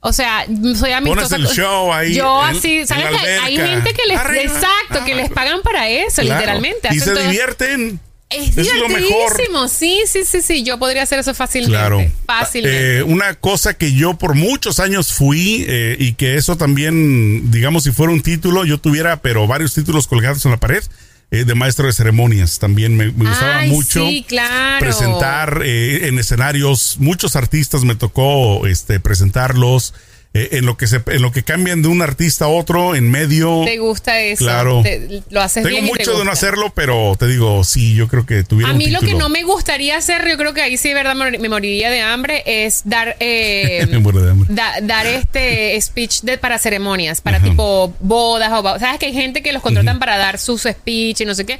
O 0.00 0.12
sea, 0.12 0.46
soy 0.76 0.92
amistosa. 0.92 1.36
Pones 1.36 1.50
el 1.50 1.56
show 1.56 1.92
ahí. 1.92 2.14
Yo 2.14 2.46
en- 2.48 2.56
así, 2.56 2.78
en 2.80 2.86
¿sabes? 2.86 3.10
la 3.10 3.20
que 3.20 3.28
hay 3.30 3.56
gente 3.56 3.92
que 3.94 4.02
les. 4.06 4.18
Arriba. 4.18 4.42
exacto, 4.42 5.04
que 5.04 5.14
les 5.14 5.30
pagan 5.30 5.60
para 5.62 5.88
eso, 5.88 6.22
Claro. 6.22 6.40
literalmente. 6.40 6.88
Y 6.92 6.98
Hacen 6.98 7.00
se 7.00 7.10
todo- 7.14 7.22
divierten. 7.24 8.00
Es 8.30 8.58
Es 8.58 8.74
lo 8.74 8.88
mejor. 8.90 9.00
divertidísimo. 9.08 9.68
Sí, 9.68 10.02
sí, 10.06 10.22
sí, 10.26 10.42
sí. 10.42 10.62
Yo 10.62 10.78
podría 10.78 11.02
hacer 11.04 11.18
eso 11.18 11.32
fácilmente. 11.32 11.74
Claro. 11.78 12.04
Fácilmente. 12.26 12.98
Eh, 12.98 13.02
una 13.02 13.32
cosa 13.34 13.72
que 13.72 13.94
yo 13.94 14.18
por 14.18 14.34
muchos 14.34 14.78
años 14.80 15.14
fui 15.14 15.64
eh, 15.66 15.96
y 15.98 16.12
que 16.12 16.34
eso 16.36 16.56
también, 16.58 17.50
digamos, 17.50 17.84
si 17.84 17.90
fuera 17.90 18.12
un 18.12 18.20
título, 18.22 18.66
yo 18.66 18.76
tuviera, 18.78 19.16
pero 19.22 19.46
varios 19.46 19.72
títulos 19.74 20.06
colgados 20.06 20.44
en 20.44 20.50
la 20.50 20.58
pared. 20.60 20.84
Eh, 21.30 21.44
de 21.44 21.54
maestro 21.54 21.86
de 21.86 21.92
ceremonias 21.92 22.58
también 22.58 22.96
me, 22.96 23.12
me 23.12 23.28
gustaba 23.28 23.58
Ay, 23.58 23.70
mucho 23.70 24.06
sí, 24.08 24.24
claro. 24.26 24.80
presentar 24.80 25.62
eh, 25.64 26.08
en 26.08 26.18
escenarios 26.18 26.96
muchos 26.98 27.36
artistas 27.36 27.84
me 27.84 27.94
tocó 27.94 28.66
este 28.66 28.98
presentarlos 29.00 29.94
eh, 30.34 30.48
en 30.52 30.66
lo 30.66 30.76
que 30.76 30.86
se 30.86 31.00
en 31.06 31.22
lo 31.22 31.32
que 31.32 31.42
cambian 31.42 31.80
de 31.80 31.88
un 31.88 32.02
artista 32.02 32.44
a 32.44 32.48
otro 32.48 32.94
en 32.94 33.10
medio 33.10 33.62
Te 33.64 33.78
gusta 33.78 34.20
eso. 34.20 34.44
Claro. 34.44 34.82
Te- 34.82 35.22
lo 35.30 35.40
haces 35.40 35.62
tengo 35.64 35.76
bien. 35.76 35.84
y 35.86 35.90
te 35.92 35.98
mucho 36.00 36.18
de 36.18 36.24
no 36.24 36.30
hacerlo 36.30 36.70
pero 36.74 37.16
te 37.18 37.26
digo 37.26 37.64
sí 37.64 37.94
yo 37.94 38.08
creo 38.08 38.26
que 38.26 38.44
tuviera 38.44 38.68
A 38.70 38.72
un 38.72 38.78
mí 38.78 38.88
lo 38.90 39.00
que 39.00 39.14
no 39.14 39.28
me 39.30 39.42
gustaría 39.44 39.96
hacer, 39.96 40.28
yo 40.28 40.36
creo 40.36 40.52
que 40.52 40.60
ahí 40.60 40.76
sí 40.76 40.92
verdad 40.92 41.14
me 41.16 41.48
moriría 41.48 41.88
de 41.90 42.02
hambre, 42.02 42.42
es 42.46 42.82
dar 42.84 43.16
eh, 43.20 43.86
Me 43.90 43.98
muero 43.98 44.20
de 44.22 44.30
hambre. 44.32 44.54
da- 44.54 44.80
dar 44.82 45.06
este 45.06 45.80
speech 45.80 46.20
de, 46.20 46.36
para 46.38 46.58
ceremonias, 46.58 47.20
para 47.22 47.38
Ajá. 47.38 47.46
tipo 47.48 47.94
bodas 48.00 48.50
o 48.52 48.62
sabes 48.78 48.98
que 48.98 49.06
hay 49.06 49.14
gente 49.14 49.42
que 49.42 49.52
los 49.52 49.62
contratan 49.62 49.98
para 49.98 50.18
dar 50.18 50.38
sus 50.38 50.62
speech 50.62 51.22
y 51.22 51.24
no 51.24 51.34
sé 51.34 51.46
qué. 51.46 51.58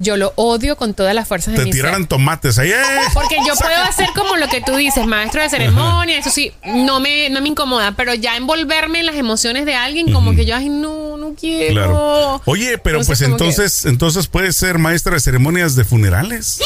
Yo 0.00 0.16
lo 0.16 0.32
odio 0.36 0.76
con 0.76 0.92
todas 0.92 1.14
las 1.14 1.28
fuerzas 1.28 1.52
de 1.54 1.58
te 1.60 1.64
mi 1.66 1.72
ser. 1.72 1.82
tiraran 1.82 2.06
tomates 2.08 2.58
ahí 2.58 2.70
¡eh! 2.70 2.74
Porque 3.14 3.36
yo 3.46 3.54
puedo 3.54 3.80
hacer 3.84 4.08
como 4.14 4.36
lo 4.36 4.48
que 4.48 4.60
tú 4.60 4.74
dices, 4.76 5.06
maestro 5.06 5.40
de 5.40 5.48
ceremonia, 5.48 6.18
eso 6.18 6.30
sí, 6.30 6.52
no 6.64 6.98
me, 6.98 7.30
no 7.30 7.40
me 7.40 7.48
incomoda, 7.48 7.92
pero 7.92 8.12
ya 8.12 8.36
envolverme 8.36 9.00
en 9.00 9.06
las 9.06 9.14
emociones 9.14 9.66
de 9.66 9.74
alguien, 9.76 10.12
como 10.12 10.34
que 10.34 10.44
yo, 10.46 10.56
ay, 10.56 10.68
no, 10.68 11.16
no 11.16 11.34
quiero. 11.38 11.72
Claro. 11.74 12.42
Oye, 12.44 12.76
pero 12.78 12.98
No 12.98 13.04
pues 13.06 13.20
que- 13.20 13.24
entonces, 13.26 13.84
entonces 13.86 14.26
puedes 14.26 14.56
ser 14.56 14.78
maestra 14.78 15.14
de 15.14 15.20
ceremonias 15.20 15.76
de 15.76 15.84
funerales. 15.84 16.58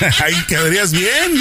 ahí 0.24 0.34
quedarías 0.48 0.92
bien. 0.92 1.32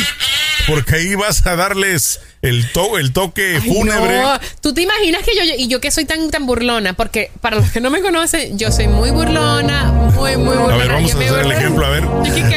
Porque 0.67 0.95
ahí 0.95 1.13
vas 1.13 1.45
a 1.45 1.55
darles 1.55 2.19
el, 2.41 2.71
to- 2.71 2.97
el 2.97 3.13
toque 3.13 3.59
Ay, 3.61 3.69
fúnebre. 3.69 4.19
no. 4.19 4.39
Tú 4.61 4.73
te 4.73 4.81
imaginas 4.81 5.21
que 5.23 5.35
yo, 5.35 5.43
y 5.55 5.67
yo 5.67 5.79
que 5.79 5.91
soy 5.91 6.05
tan 6.05 6.31
tan 6.31 6.47
burlona, 6.47 6.93
porque 6.93 7.29
para 7.39 7.57
los 7.57 7.69
que 7.69 7.79
no 7.81 7.91
me 7.91 8.01
conocen, 8.01 8.57
yo 8.57 8.71
soy 8.71 8.87
muy 8.87 9.11
burlona, 9.11 9.91
muy 9.91 10.37
muy 10.37 10.55
burlona. 10.57 10.73
A 10.73 10.77
ver, 10.77 10.87
vamos 10.91 11.11
Yo 11.11 11.19
a 11.19 11.23
hacer 11.23 11.39
el 11.45 11.51
ejemplo, 11.51 11.85
a 11.85 11.89
ver. 11.89 12.03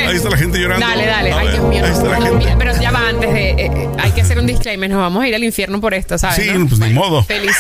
Ahí 0.09 0.17
está 0.17 0.31
la 0.31 0.39
gente 0.39 0.59
llorando. 0.59 0.87
Dale, 0.87 1.05
dale. 1.05 1.33
A 1.33 1.39
Ay, 1.39 1.47
ver, 1.49 1.55
Dios 1.57 1.69
mío. 1.69 1.85
ahí 1.85 1.91
está 1.93 2.05
la 2.05 2.19
no, 2.19 2.25
gente. 2.27 2.39
mira, 2.39 2.57
pero 2.59 2.81
ya 2.81 2.91
va 2.93 3.09
antes 3.09 3.31
de. 3.35 3.51
eh, 3.51 3.55
eh, 3.59 3.89
hay 3.99 4.11
que 4.13 4.23
hacer 4.23 4.39
un 4.39 4.47
disclaimer. 4.47 4.89
Nos 4.89 5.01
vamos 5.01 5.23
a 5.23 5.29
ir 5.29 5.35
al 5.35 5.45
infierno 5.45 5.79
por 5.81 5.93
esto, 5.93 6.17
¿sabes? 6.17 6.37
Sí, 6.47 6.51
no? 6.51 6.67
pues 6.67 6.81
ni 6.81 6.91
modo. 6.95 7.23
Feliz. 7.25 7.57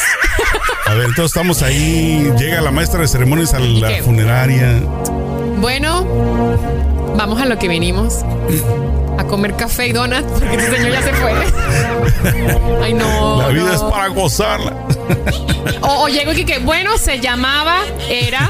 A 0.86 0.94
ver, 0.94 1.04
entonces 1.10 1.26
estamos 1.26 1.60
ahí. 1.62 2.32
Llega 2.38 2.62
la 2.62 2.70
maestra 2.70 3.00
de 3.02 3.08
ceremonias 3.08 3.52
a 3.52 3.58
la 3.58 4.02
funeraria. 4.02 4.80
Bueno, 5.60 6.06
vamos 7.18 7.40
a 7.42 7.46
lo 7.46 7.58
que 7.58 7.68
vinimos. 7.68 8.24
A 9.18 9.24
comer 9.24 9.56
café 9.56 9.88
y 9.88 9.92
donuts, 9.92 10.30
porque 10.38 10.54
este 10.54 10.76
señor 10.76 10.92
ya 10.92 11.02
se 11.02 11.12
fue. 11.12 11.32
Ay, 12.82 12.94
no. 12.94 13.42
La 13.42 13.48
vida 13.48 13.64
no. 13.64 13.72
es 13.72 13.82
para 13.82 14.06
gozarla. 14.08 14.72
O, 15.82 16.04
o 16.04 16.08
llego 16.08 16.32
y 16.32 16.44
que, 16.44 16.60
bueno, 16.60 16.96
se 16.96 17.18
llamaba, 17.18 17.80
era. 18.08 18.48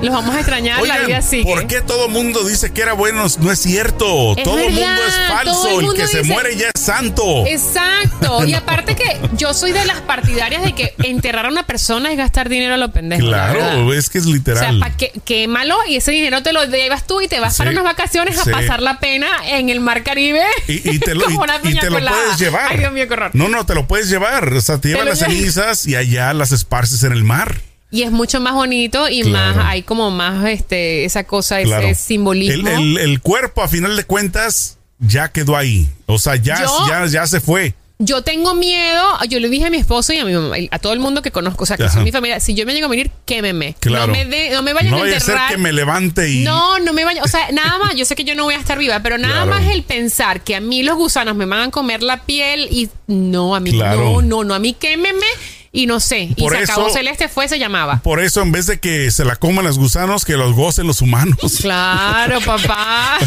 Los 0.00 0.14
vamos 0.14 0.34
a 0.34 0.38
extrañar, 0.38 0.78
la 0.86 0.94
vida 0.98 1.04
Oigan, 1.06 1.22
sigue. 1.22 1.42
¿por 1.44 1.66
qué 1.66 1.80
todo 1.80 2.08
mundo 2.08 2.44
dice 2.44 2.72
que 2.72 2.82
era 2.82 2.92
bueno? 2.92 3.26
No 3.40 3.50
es 3.50 3.58
cierto. 3.58 4.36
Es 4.36 4.44
todo 4.44 4.58
el 4.58 4.70
mundo 4.72 5.02
es 5.08 5.14
falso. 5.28 5.80
el 5.80 5.94
que 5.94 6.06
se 6.06 6.22
muere 6.22 6.56
ya 6.56 6.68
es 6.74 6.80
santo. 6.80 7.44
Exacto. 7.46 8.44
Y 8.46 8.54
aparte 8.54 8.94
que 8.94 9.18
yo 9.32 9.52
soy 9.54 9.72
de 9.72 9.84
las 9.84 10.00
partidarias 10.02 10.62
de 10.62 10.72
que 10.74 10.94
enterrar 11.02 11.46
a 11.46 11.48
una 11.48 11.64
persona 11.66 12.10
es 12.12 12.16
gastar 12.16 12.48
dinero 12.48 12.74
a 12.74 12.76
lo 12.76 12.92
pendejo. 12.92 13.26
Claro, 13.26 13.92
es 13.92 14.08
que 14.08 14.18
es 14.18 14.24
O 14.24 14.28
sea, 14.28 14.34
literal. 14.34 14.96
que, 14.96 15.12
quémalo 15.24 15.76
y 15.88 15.96
ese 15.96 16.12
dinero 16.12 16.42
te 16.42 16.52
lo 16.52 16.64
llevas 16.64 17.06
tú 17.06 17.20
y 17.20 17.28
te 17.28 17.40
vas 17.40 17.54
Sí, 17.54 17.58
para 17.58 17.70
unas 17.70 17.84
vacaciones 17.84 18.38
a 18.38 18.44
sí. 18.44 18.50
pasar 18.50 18.80
la 18.82 19.00
pena 19.00 19.26
en 19.46 19.68
el 19.68 19.80
mar 19.80 20.04
Caribe. 20.04 20.44
Y, 20.68 20.88
y 20.94 20.98
te 21.00 21.14
lo, 21.14 21.24
como 21.24 21.40
y- 21.40 21.44
una 21.44 21.56
y 21.56 21.60
piña 21.68 21.80
te 21.80 21.90
lo 21.90 21.98
puedes 21.98 22.38
llevar. 22.38 22.68
Ay, 22.70 22.78
Dios 22.78 22.92
mío, 22.92 23.06
qué 23.08 23.14
horror. 23.14 23.30
No, 23.34 23.48
no, 23.48 23.66
te 23.66 23.74
lo 23.74 23.86
puedes 23.88 24.08
llevar. 24.08 24.52
O 24.52 24.60
sea, 24.60 24.78
te 24.78 24.88
llevan 24.88 25.06
las 25.08 25.18
cenizas 25.18 25.86
y 25.86 25.96
allá 25.96 26.32
las 26.34 26.52
esparces 26.52 27.02
en 27.02 27.12
el 27.12 27.24
mar. 27.24 27.56
Y 27.90 28.02
es 28.02 28.10
mucho 28.10 28.38
más 28.40 28.54
bonito 28.54 29.08
y 29.08 29.22
Claro. 29.22 29.56
más, 29.56 29.66
hay 29.66 29.82
como 29.82 30.10
más 30.10 30.44
este, 30.46 31.04
esa 31.04 31.24
cosa, 31.24 31.62
Claro. 31.62 31.86
ese 31.86 32.02
simbolismo. 32.02 32.68
El, 32.68 32.96
el- 32.96 32.98
el 32.98 33.20
cuerpo, 33.20 33.62
a 33.62 33.68
final 33.68 33.96
de 33.96 34.04
cuentas, 34.04 34.76
ya 34.98 35.28
quedó 35.32 35.56
ahí. 35.56 35.88
O 36.06 36.18
sea, 36.18 36.36
ya, 36.36 36.60
Yo- 36.62 36.86
ya, 36.88 37.06
ya 37.06 37.26
se 37.26 37.40
fue. 37.40 37.74
Yo 38.00 38.22
tengo 38.22 38.54
miedo, 38.54 39.02
yo 39.28 39.40
le 39.40 39.48
dije 39.48 39.64
a 39.66 39.70
mi 39.70 39.78
esposo 39.78 40.12
y 40.12 40.18
a 40.18 40.24
mi 40.24 40.32
mamá, 40.32 40.54
a 40.70 40.78
todo 40.78 40.92
el 40.92 41.00
mundo 41.00 41.20
que 41.20 41.32
conozco, 41.32 41.64
o 41.64 41.66
sea, 41.66 41.76
que 41.76 41.82
Ajá. 41.82 41.94
son 41.94 42.04
mi 42.04 42.12
familia, 42.12 42.38
si 42.38 42.54
yo 42.54 42.64
me 42.64 42.72
llego 42.72 42.86
a 42.86 42.90
venir, 42.90 43.10
quémeme. 43.26 43.74
Claro. 43.80 44.06
No 44.06 44.12
me, 44.12 44.24
de- 44.24 44.50
no 44.50 44.62
me 44.62 44.72
vayan 44.72 44.92
no 44.92 44.98
a 44.98 45.00
vaya 45.00 45.16
a 45.16 45.20
ser 45.20 45.30
enterrar. 45.30 45.50
que 45.50 45.58
me 45.58 45.72
levante 45.72 46.30
y. 46.30 46.44
No, 46.44 46.78
no 46.78 46.92
me 46.92 47.04
vayan, 47.04 47.24
o 47.24 47.26
sea, 47.26 47.50
nada 47.50 47.76
más, 47.78 47.96
yo 47.96 48.04
sé 48.04 48.14
que 48.14 48.22
yo 48.22 48.36
no 48.36 48.44
voy 48.44 48.54
a 48.54 48.58
estar 48.60 48.78
viva, 48.78 49.00
pero 49.02 49.18
nada 49.18 49.46
más 49.46 49.66
el 49.66 49.82
pensar 49.82 50.42
que 50.42 50.54
a 50.54 50.60
mí 50.60 50.84
los 50.84 50.96
gusanos 50.96 51.34
me 51.34 51.44
van 51.46 51.68
a 51.68 51.70
comer 51.72 52.04
la 52.04 52.22
piel 52.22 52.68
y 52.70 52.88
no, 53.08 53.56
a 53.56 53.60
mí 53.60 53.72
no, 53.72 54.22
no, 54.22 54.44
no, 54.44 54.54
a 54.54 54.58
mí 54.60 54.74
quémeme 54.74 55.26
y 55.72 55.86
no 55.86 56.00
sé. 56.00 56.30
Por 56.38 56.54
y 56.54 56.56
se 56.58 56.62
acabó 56.64 56.90
Celeste 56.90 57.28
fue, 57.28 57.48
se 57.48 57.58
llamaba. 57.58 58.00
Por 58.02 58.20
eso, 58.20 58.42
en 58.42 58.52
vez 58.52 58.66
de 58.66 58.78
que 58.78 59.10
se 59.10 59.24
la 59.24 59.36
coman 59.36 59.64
los 59.64 59.78
gusanos, 59.78 60.24
que 60.24 60.36
los 60.36 60.54
gocen 60.54 60.86
los 60.86 61.00
humanos. 61.02 61.58
Claro, 61.60 62.40
papá. 62.44 63.18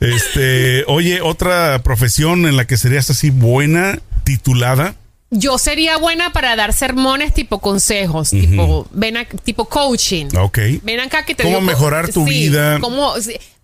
Este, 0.00 0.84
oye, 0.86 1.20
otra 1.20 1.82
profesión 1.82 2.46
en 2.46 2.56
la 2.56 2.66
que 2.66 2.76
serías 2.76 3.10
así 3.10 3.30
buena, 3.30 3.98
titulada. 4.24 4.94
Yo 5.30 5.58
sería 5.58 5.98
buena 5.98 6.32
para 6.32 6.56
dar 6.56 6.72
sermones 6.72 7.34
tipo 7.34 7.58
consejos, 7.58 8.30
tipo, 8.30 8.86
ven 8.92 9.16
a- 9.18 9.24
tipo 9.26 9.66
coaching. 9.68 10.26
Ok. 10.38 10.58
Ven 10.82 11.00
acá 11.00 11.24
que 11.26 11.34
te 11.34 11.42
¿Cómo 11.42 11.56
digo- 11.58 11.66
mejorar 11.66 12.08
tu 12.10 12.24
sí, 12.26 12.30
vida? 12.48 12.78
cómo- 12.80 13.12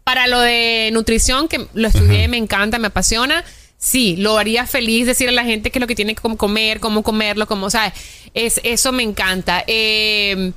para 0.02 0.26
lo 0.26 0.40
de 0.40 0.90
nutrición, 0.92 1.48
que 1.48 1.66
lo 1.72 1.88
estudié, 1.88 2.28
me 2.28 2.36
encanta, 2.36 2.78
me 2.78 2.88
apasiona. 2.88 3.42
Sí, 3.84 4.16
lo 4.16 4.38
haría 4.38 4.66
feliz 4.66 5.04
decir 5.06 5.28
a 5.28 5.32
la 5.32 5.44
gente 5.44 5.70
qué 5.70 5.78
es 5.78 5.80
lo 5.82 5.86
que 5.86 5.94
tiene 5.94 6.14
que 6.14 6.22
com- 6.22 6.38
comer, 6.38 6.80
cómo 6.80 7.02
comerlo, 7.02 7.46
cómo, 7.46 7.68
¿sabes? 7.68 7.92
Es, 8.32 8.58
eso 8.64 8.92
me 8.92 9.02
encanta. 9.02 9.62
Eh, 9.66 10.52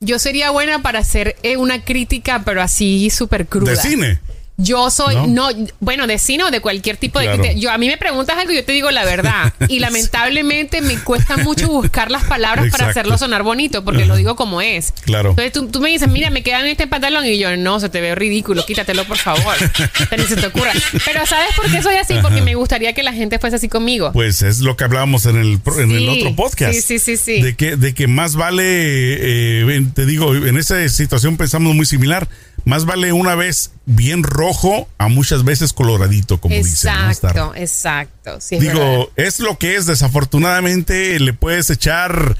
yo 0.00 0.18
sería 0.18 0.50
buena 0.50 0.82
para 0.82 0.98
hacer 0.98 1.36
eh, 1.42 1.56
una 1.56 1.82
crítica, 1.86 2.42
pero 2.44 2.60
así 2.60 3.08
súper 3.08 3.46
cruda. 3.46 3.70
De 3.70 3.76
cine. 3.78 4.18
Yo 4.56 4.88
soy, 4.90 5.16
¿No? 5.16 5.50
no, 5.50 5.66
bueno, 5.80 6.06
de 6.06 6.16
cine 6.18 6.44
o 6.44 6.50
de 6.52 6.60
cualquier 6.60 6.96
tipo 6.96 7.18
Claro. 7.18 7.42
de... 7.42 7.58
Yo, 7.58 7.72
a 7.72 7.78
mí 7.78 7.88
me 7.88 7.96
preguntas 7.96 8.36
algo 8.38 8.52
y 8.52 8.56
yo 8.56 8.64
te 8.64 8.70
digo 8.72 8.90
la 8.92 9.04
verdad. 9.04 9.52
Y 9.68 9.78
lamentablemente 9.80 10.80
me 10.80 10.96
cuesta 10.98 11.36
mucho 11.38 11.68
buscar 11.68 12.10
las 12.10 12.24
palabras 12.24 12.70
para 12.70 12.88
hacerlo 12.88 13.18
sonar 13.18 13.42
bonito, 13.42 13.84
porque 13.84 14.04
lo 14.04 14.14
digo 14.14 14.36
como 14.36 14.60
es. 14.60 14.92
Claro. 15.04 15.30
Entonces 15.30 15.52
tú, 15.52 15.66
tú 15.68 15.80
me 15.80 15.88
dices, 15.90 16.08
mira, 16.08 16.30
me 16.30 16.42
quedan 16.44 16.66
este 16.66 16.86
pantalón 16.86 17.26
y 17.26 17.36
yo, 17.38 17.56
no, 17.56 17.80
se 17.80 17.88
te 17.88 18.00
ve 18.00 18.14
ridículo, 18.14 18.64
quítatelo 18.64 19.04
por 19.06 19.16
favor. 19.18 19.54
Pero 20.10 20.22
ni 20.22 20.28
se 20.28 20.36
te 20.36 20.46
ocurra. 20.46 20.72
Pero 21.04 21.26
¿sabes 21.26 21.48
por 21.56 21.68
qué 21.70 21.82
soy 21.82 21.96
así? 21.96 22.14
Porque 22.22 22.40
me 22.40 22.54
gustaría 22.54 22.92
que 22.92 23.02
la 23.02 23.12
gente 23.12 23.40
fuese 23.40 23.56
así 23.56 23.68
conmigo. 23.68 24.12
Pues 24.12 24.42
es 24.42 24.60
lo 24.60 24.76
que 24.76 24.84
hablábamos 24.84 25.26
en 25.26 25.36
el, 25.36 25.60
en 25.78 25.90
el 25.90 26.08
otro 26.08 26.36
podcast. 26.36 26.74
sí, 26.74 26.80
sí, 26.80 26.98
sí, 27.00 27.16
sí. 27.16 27.42
De 27.42 27.56
que, 27.56 27.76
de 27.76 27.92
que 27.92 28.06
más 28.06 28.36
vale, 28.36 28.62
eh, 28.64 29.84
te 29.94 30.06
digo, 30.06 30.34
en 30.34 30.56
esa 30.56 30.88
situación 30.88 31.36
pensamos 31.36 31.74
muy 31.74 31.86
similar. 31.86 32.28
Más 32.64 32.86
vale 32.86 33.12
una 33.12 33.34
vez 33.34 33.72
bien 33.84 34.22
rojo 34.22 34.88
a 34.96 35.08
muchas 35.08 35.44
veces 35.44 35.72
coloradito, 35.74 36.40
como 36.40 36.54
dicen. 36.54 36.92
exacto, 37.08 37.52
exacto. 37.54 38.40
Sí, 38.40 38.54
es 38.56 38.64
verdad. 38.64 38.80
Digo, 38.82 39.12
es 39.16 39.38
lo 39.40 39.58
que 39.58 39.76
es. 39.76 39.84
Desafortunadamente 39.86 41.18
le 41.20 41.32
puedes 41.34 41.68
echar 41.70 42.36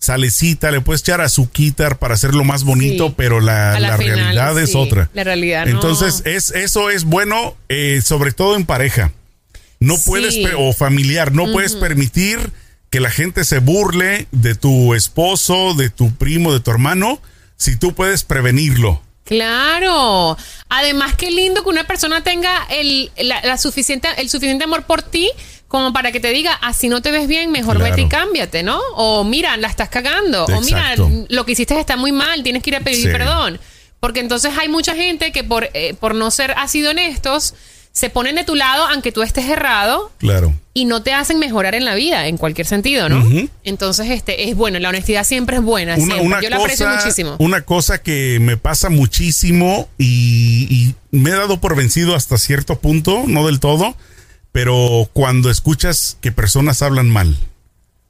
salecita, 0.00 0.70
le 0.70 0.80
puedes 0.80 1.02
echar 1.02 1.20
azuquitar 1.20 1.98
para 1.98 2.14
hacerlo 2.14 2.44
más 2.44 2.64
bonito, 2.64 3.08
Sí. 3.08 3.14
pero 3.16 3.40
la, 3.40 3.72
A 3.74 3.80
la 3.80 3.90
la 3.90 3.98
final, 3.98 4.16
realidad 4.16 4.58
es 4.58 4.74
otra. 4.74 5.10
la 5.14 5.24
realidad 5.24 5.66
no. 5.66 5.72
Entonces, 5.72 6.22
es, 6.24 6.50
eso 6.50 6.90
es 6.90 7.04
bueno, 7.04 7.56
eh, 7.68 8.00
sobre 8.04 8.32
todo 8.32 8.56
en 8.56 8.64
pareja. 8.66 9.12
No 9.80 9.94
puedes, 10.04 10.36
o 10.56 10.72
familiar, 10.72 11.32
no 11.32 11.52
puedes 11.52 11.76
permitir 11.76 12.50
que 12.90 12.98
la 13.00 13.10
gente 13.10 13.44
se 13.44 13.58
burle 13.60 14.26
de 14.32 14.54
tu 14.56 14.94
esposo, 14.94 15.74
de 15.74 15.88
tu 15.90 16.12
primo, 16.14 16.52
de 16.52 16.58
tu 16.60 16.70
hermano, 16.72 17.20
si 17.56 17.76
tú 17.76 17.94
puedes 17.94 18.24
prevenirlo. 18.24 19.02
Claro. 19.28 20.36
Además, 20.68 21.14
qué 21.16 21.30
lindo 21.30 21.62
que 21.62 21.68
una 21.68 21.84
persona 21.84 22.22
tenga 22.22 22.66
el, 22.70 23.10
la, 23.18 23.40
la 23.42 23.58
suficiente, 23.58 24.08
el 24.18 24.28
suficiente 24.28 24.64
amor 24.64 24.84
por 24.84 25.02
ti 25.02 25.30
como 25.68 25.92
para 25.92 26.12
que 26.12 26.20
te 26.20 26.30
diga, 26.30 26.54
así 26.54 26.88
no 26.88 27.02
te 27.02 27.10
ves 27.10 27.28
bien, 27.28 27.50
mejor 27.50 27.76
Claro. 27.76 27.90
vete 27.90 28.00
y 28.06 28.08
cámbiate, 28.08 28.62
¿no? 28.62 28.80
O 28.94 29.22
mira, 29.24 29.56
la 29.58 29.68
estás 29.68 29.90
cagando. 29.90 30.46
O 30.46 30.60
mira, 30.62 30.94
lo 31.28 31.44
que 31.44 31.52
hiciste 31.52 31.78
está 31.78 31.96
muy 31.96 32.10
mal, 32.10 32.42
tienes 32.42 32.62
que 32.62 32.70
ir 32.70 32.76
a 32.76 32.80
pedir 32.80 33.02
Sí. 33.06 33.08
perdón. 33.12 33.60
Porque 34.00 34.20
entonces 34.20 34.52
hay 34.58 34.68
mucha 34.68 34.94
gente 34.94 35.30
que 35.32 35.44
por, 35.44 35.68
eh, 35.74 35.94
por 36.00 36.14
no 36.14 36.30
ser 36.30 36.54
así 36.56 36.80
de 36.80 36.88
honestos, 36.88 37.54
se 37.92 38.10
ponen 38.10 38.36
de 38.36 38.44
tu 38.44 38.54
lado 38.54 38.86
aunque 38.86 39.10
tú 39.12 39.22
estés 39.22 39.46
errado 39.46 40.12
Claro. 40.18 40.54
y 40.72 40.84
no 40.84 41.02
te 41.02 41.12
hacen 41.12 41.38
mejorar 41.38 41.74
en 41.74 41.84
la 41.84 41.94
vida, 41.96 42.26
en 42.28 42.36
cualquier 42.36 42.66
sentido, 42.66 43.08
¿no? 43.08 43.26
Entonces, 43.64 44.10
este, 44.10 44.48
es 44.48 44.56
bueno, 44.56 44.78
la 44.78 44.90
honestidad 44.90 45.24
siempre 45.24 45.56
es 45.56 45.62
buena, 45.62 45.94
Una, 45.96 46.04
siempre. 46.04 46.26
una 46.26 46.40
Yo 46.42 46.50
la 46.50 46.56
aprecio 46.58 46.86
cosa- 46.86 46.98
muchísimo. 47.00 47.36
Una 47.38 47.62
cosa 47.62 47.98
que 48.02 48.38
me 48.40 48.56
pasa 48.56 48.88
muchísimo 48.88 49.88
y, 49.98 50.66
y 50.70 50.94
me 51.16 51.30
he 51.30 51.34
dado 51.34 51.60
por 51.60 51.74
vencido 51.74 52.14
hasta 52.14 52.38
cierto 52.38 52.78
punto, 52.78 53.24
no 53.26 53.46
del 53.46 53.58
todo, 53.60 53.96
pero 54.52 55.08
cuando 55.12 55.50
escuchas 55.50 56.16
que 56.20 56.32
personas 56.32 56.82
hablan 56.82 57.08
mal, 57.10 57.36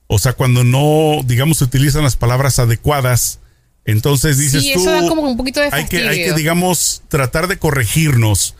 o 0.07 0.19
sea, 0.19 0.33
cuando 0.35 0.65
no, 0.65 1.21
digamos, 1.25 1.61
utilizan 1.63 2.03
las 2.03 2.17
palabras 2.17 2.59
adecuadas, 2.59 3.41
entonces 3.85 4.39
dices 4.39 4.63
Sí, 4.63 4.73
tú, 4.75 4.81
eso 4.81 4.91
da 4.91 5.09
como 5.09 5.23
un 5.23 5.37
poquito 5.37 5.61
de 5.61 5.67
hay 5.73 5.87
que, 5.87 5.97
hay 5.99 6.03
que, 6.03 6.07
fastidio. 6.07 6.35
digamos, 6.35 7.03
tratar 7.09 7.47
de 7.49 7.59
corregirnos. 7.59 8.55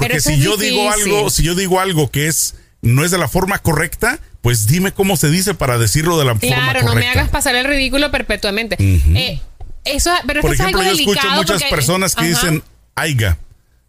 Porque 0.00 0.20
si 0.20 0.38
yo 0.38 0.56
digo 0.56 0.90
algo, 0.90 1.30
si 1.30 1.42
yo 1.42 1.54
digo 1.54 1.80
algo 1.80 2.10
que 2.10 2.26
es 2.28 2.54
no 2.82 3.04
es 3.04 3.10
de 3.10 3.18
la 3.18 3.28
forma 3.28 3.58
correcta, 3.60 4.18
pues 4.42 4.66
dime 4.66 4.92
cómo 4.92 5.16
se 5.16 5.30
dice 5.30 5.54
para 5.54 5.78
decirlo 5.78 6.18
de 6.18 6.24
la 6.26 6.32
forma 6.34 6.40
Claro, 6.56 6.66
correcta. 6.80 6.88
no 6.88 6.94
me 7.00 7.08
hagas 7.08 7.28
pasar 7.30 7.54
el 7.54 7.64
ridículo 7.64 8.10
perpetuamente. 8.10 8.76
Ujú. 8.78 9.16
Eh, 9.16 9.40
eso, 9.84 10.10
pero 10.26 10.42
Por 10.42 10.52
ejemplo, 10.52 10.80
es 10.80 10.86
yo 10.86 10.90
algo 10.90 11.00
escucho 11.00 11.20
delicado 11.20 11.36
muchas 11.40 11.62
porque- 11.62 11.74
personas 11.74 12.14
que 12.14 12.20
Ajá. 12.22 12.28
dicen 12.28 12.62
aiga 12.94 13.38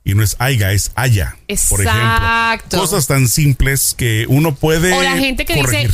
y 0.05 0.13
no 0.13 0.23
es 0.23 0.35
aiga, 0.39 0.71
es 0.71 0.91
haya. 0.95 1.35
Por 1.69 1.81
ejemplo, 1.81 2.01
Exacto. 2.03 2.77
cosas 2.77 3.07
tan 3.07 3.27
simples 3.27 3.95
que 3.97 4.25
uno 4.29 4.53
puede 4.55 4.93
O 4.93 5.01
la 5.03 5.17
gente 5.17 5.45
que 5.45 5.55
dice 5.55 5.87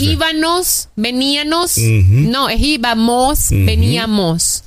veníamos. 0.95 1.78
Ujú. 1.78 2.06
No, 2.30 2.50
es 2.50 2.60
íbamos, 2.60 3.47
veníamos. 3.50 4.63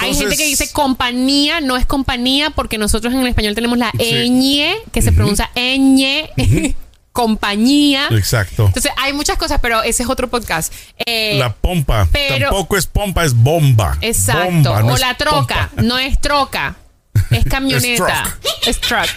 Hay 0.00 0.14
gente 0.14 0.36
que 0.36 0.46
dice 0.46 0.70
compañía, 0.72 1.60
no 1.60 1.76
es 1.76 1.86
compañía, 1.86 2.50
porque 2.50 2.78
nosotros 2.78 3.12
en 3.14 3.20
el 3.20 3.26
español 3.28 3.54
tenemos 3.54 3.78
la 3.78 3.90
Sí. 3.98 4.28
ñ, 4.30 4.74
que 4.92 5.02
se 5.02 5.12
pronuncia 5.12 5.50
ñ, 5.54 6.28
compañía. 7.12 8.08
Exacto. 8.10 8.66
Entonces 8.66 8.90
hay 8.96 9.12
muchas 9.12 9.38
cosas, 9.38 9.60
pero 9.62 9.82
ese 9.82 10.02
es 10.02 10.08
otro 10.08 10.28
podcast. 10.28 10.72
Eh, 11.06 11.36
La 11.38 11.52
pompa. 11.54 12.08
pero- 12.12 12.48
Tampoco 12.50 12.76
es 12.76 12.86
pompa, 12.86 13.24
es 13.24 13.34
bomba. 13.34 13.96
Exacto. 14.00 14.50
Bomba, 14.70 14.82
no 14.82 14.92
o 14.94 14.96
la 14.96 15.14
troca, 15.16 15.68
pompa. 15.68 15.82
no 15.82 15.98
es 15.98 16.20
troca. 16.20 16.76
Es 17.30 17.44
camioneta. 17.44 18.36
es 18.66 18.80
truck. 18.80 19.08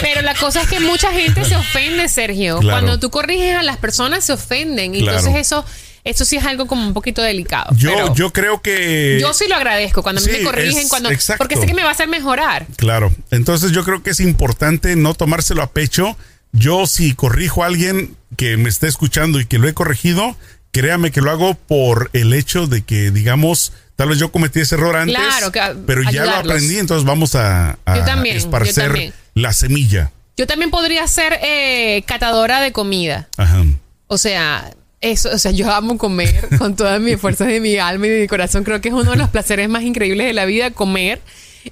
Pero 0.00 0.22
la 0.22 0.34
cosa 0.36 0.62
es 0.62 0.68
que 0.68 0.78
mucha 0.78 1.10
gente 1.10 1.44
se 1.44 1.56
ofende, 1.56 2.08
Sergio. 2.08 2.60
Claro. 2.60 2.78
Cuando 2.80 3.00
tú 3.00 3.10
corriges 3.10 3.56
a 3.56 3.64
las 3.64 3.78
personas, 3.78 4.24
se 4.24 4.32
ofenden. 4.34 4.92
Claro. 4.92 5.18
Entonces 5.18 5.34
eso, 5.40 5.64
eso 6.04 6.24
sí 6.24 6.36
es 6.36 6.44
algo 6.44 6.66
como 6.66 6.86
un 6.86 6.94
poquito 6.94 7.22
delicado. 7.22 7.74
Yo, 7.76 8.14
yo 8.14 8.32
creo 8.32 8.60
que. 8.60 9.18
yo 9.20 9.32
sí 9.34 9.46
lo 9.48 9.54
agradezco 9.56 10.02
cuando 10.02 10.20
sí, 10.20 10.30
me 10.30 10.42
corrigen, 10.42 10.78
es- 10.82 10.88
cuando, 10.88 11.10
exacto. 11.10 11.38
porque 11.38 11.56
sé 11.56 11.66
que 11.66 11.74
me 11.74 11.82
va 11.82 11.90
a 11.90 11.92
hacer 11.92 12.08
mejorar. 12.08 12.66
Claro. 12.76 13.12
Entonces 13.30 13.70
yo 13.72 13.84
creo 13.84 14.02
que 14.02 14.10
es 14.10 14.20
importante 14.20 14.96
no 14.96 15.14
tomárselo 15.14 15.62
a 15.62 15.70
pecho. 15.72 16.16
Yo 16.52 16.86
si 16.86 17.14
corrijo 17.14 17.62
a 17.62 17.66
alguien 17.66 18.16
que 18.36 18.56
me 18.56 18.68
esté 18.68 18.86
escuchando 18.88 19.40
y 19.40 19.46
que 19.46 19.58
lo 19.58 19.68
he 19.68 19.74
corregido, 19.74 20.36
créame 20.70 21.10
que 21.10 21.20
lo 21.20 21.30
hago 21.30 21.54
por 21.54 22.10
el 22.12 22.34
hecho 22.34 22.66
de 22.66 22.82
que, 22.82 23.10
digamos, 23.10 23.72
tal 23.96 24.08
vez 24.10 24.18
yo 24.18 24.32
cometí 24.32 24.60
ese 24.60 24.74
error 24.74 24.96
antes, 24.96 25.16
Claro, 25.16 25.52
que- 25.52 25.76
pero 25.86 26.02
ya 26.10 26.24
lo 26.26 26.32
aprendí, 26.32 26.78
entonces 26.78 27.04
vamos 27.06 27.34
a, 27.36 27.78
a 27.86 27.96
Yo 27.96 28.04
también, 28.04 28.34
yo 28.34 28.40
esparcer 28.40 28.86
también. 28.88 29.14
la 29.34 29.52
semilla. 29.52 30.10
Yo 30.36 30.46
también 30.46 30.70
podría 30.70 31.06
ser 31.06 31.38
eh, 31.42 32.02
catadora 32.06 32.60
de 32.60 32.72
comida. 32.72 33.28
Ajá. 33.36 33.64
O 34.08 34.18
sea, 34.18 34.70
eso, 35.02 35.30
o 35.32 35.38
sea, 35.38 35.50
yo 35.50 35.70
amo 35.70 35.98
comer 35.98 36.48
con 36.58 36.76
todas 36.76 37.00
mis 37.00 37.20
fuerzas 37.20 37.48
de 37.48 37.60
mi 37.60 37.76
alma 37.76 38.06
y 38.06 38.10
de 38.10 38.20
mi 38.22 38.28
corazón. 38.28 38.64
Creo 38.64 38.80
que 38.80 38.88
es 38.88 38.94
uno 38.94 39.10
de 39.10 39.16
los 39.16 39.28
placeres 39.28 39.68
más 39.68 39.82
increíbles 39.82 40.26
de 40.26 40.32
la 40.32 40.44
vida, 40.46 40.70
comer. 40.70 41.20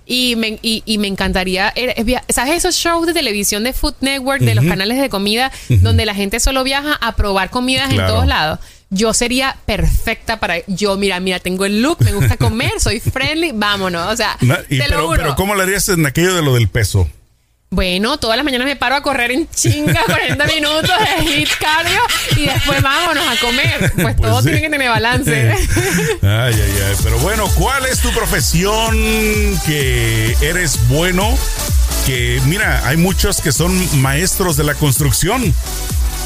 Y 0.07 0.37
me, 0.37 0.59
y, 0.63 0.85
y 0.87 0.99
me 0.99 1.09
encantaría, 1.09 1.73
eh, 1.75 2.05
¿sabes 2.29 2.55
esos 2.55 2.77
shows 2.77 3.09
de 3.09 3.13
televisión 3.13 3.65
de 3.65 3.73
Food 3.73 3.97
Network, 4.01 4.41
de 4.41 4.55
los 4.55 4.65
canales 4.65 5.01
de 5.01 5.09
comida, 5.09 5.51
donde 5.69 6.07
la 6.07 6.15
gente 6.15 6.39
solo 6.39 6.63
viaja 6.63 6.95
a 6.95 7.17
probar 7.17 7.51
comidas 7.51 7.91
en 7.91 7.97
todos 7.97 8.27
lados? 8.27 8.61
Yo 8.91 9.15
sería 9.15 9.57
perfecta 9.67 10.39
para, 10.39 10.65
yo, 10.67 10.97
mira, 10.97 11.19
mira, 11.21 11.39
tengo 11.39 11.65
el 11.65 11.83
look, 11.83 11.99
me 12.05 12.13
gusta 12.13 12.37
comer, 12.37 12.73
soy 12.79 13.01
friendly, 13.01 13.53
vámonos. 13.53 14.13
O 14.13 14.17
sea, 14.17 14.37
y 14.41 14.79
te 14.79 14.89
lo 14.89 14.97
pero, 14.97 15.07
juro. 15.07 15.23
pero 15.23 15.37
¿cómo 15.37 15.55
le 15.55 15.63
harías 15.63 15.89
en 15.89 16.07
aquello 16.07 16.35
de 16.35 16.43
lo 16.43 16.55
del 16.55 16.69
peso? 16.69 17.09
Bueno, 17.73 18.19
todas 18.19 18.37
las 18.37 18.45
mañanas 18.45 18.67
me 18.67 18.75
paro 18.75 18.97
a 18.97 19.01
correr 19.03 19.31
en 19.31 19.49
chinga 19.49 20.03
40 20.07 20.45
minutos 20.47 20.91
de 20.99 21.25
hit 21.25 21.49
cardio 21.61 22.01
y 22.37 22.47
después 22.47 22.83
vámonos 22.83 23.25
a 23.29 23.37
comer. 23.41 23.93
Pues, 23.95 24.17
Pues 24.17 24.17
todo 24.17 24.39
sí. 24.41 24.47
tiene 24.47 24.63
que 24.63 24.71
tener 24.71 24.89
balance. 24.91 25.53
Ay, 26.23 26.55
ay, 26.55 26.75
ay. 26.89 26.97
Pero 27.01 27.17
bueno, 27.21 27.47
¿cuál 27.55 27.87
es 27.87 28.01
tu 28.01 28.11
profesión 28.11 28.99
que 29.65 30.37
eres 30.41 30.81
bueno? 30.89 31.39
Que 32.07 32.41
mira, 32.47 32.83
hay 32.89 32.97
muchos 32.97 33.41
que 33.41 33.53
son 33.53 34.01
maestros 34.03 34.57
de 34.57 34.65
la 34.65 34.75
construcción. 34.75 35.55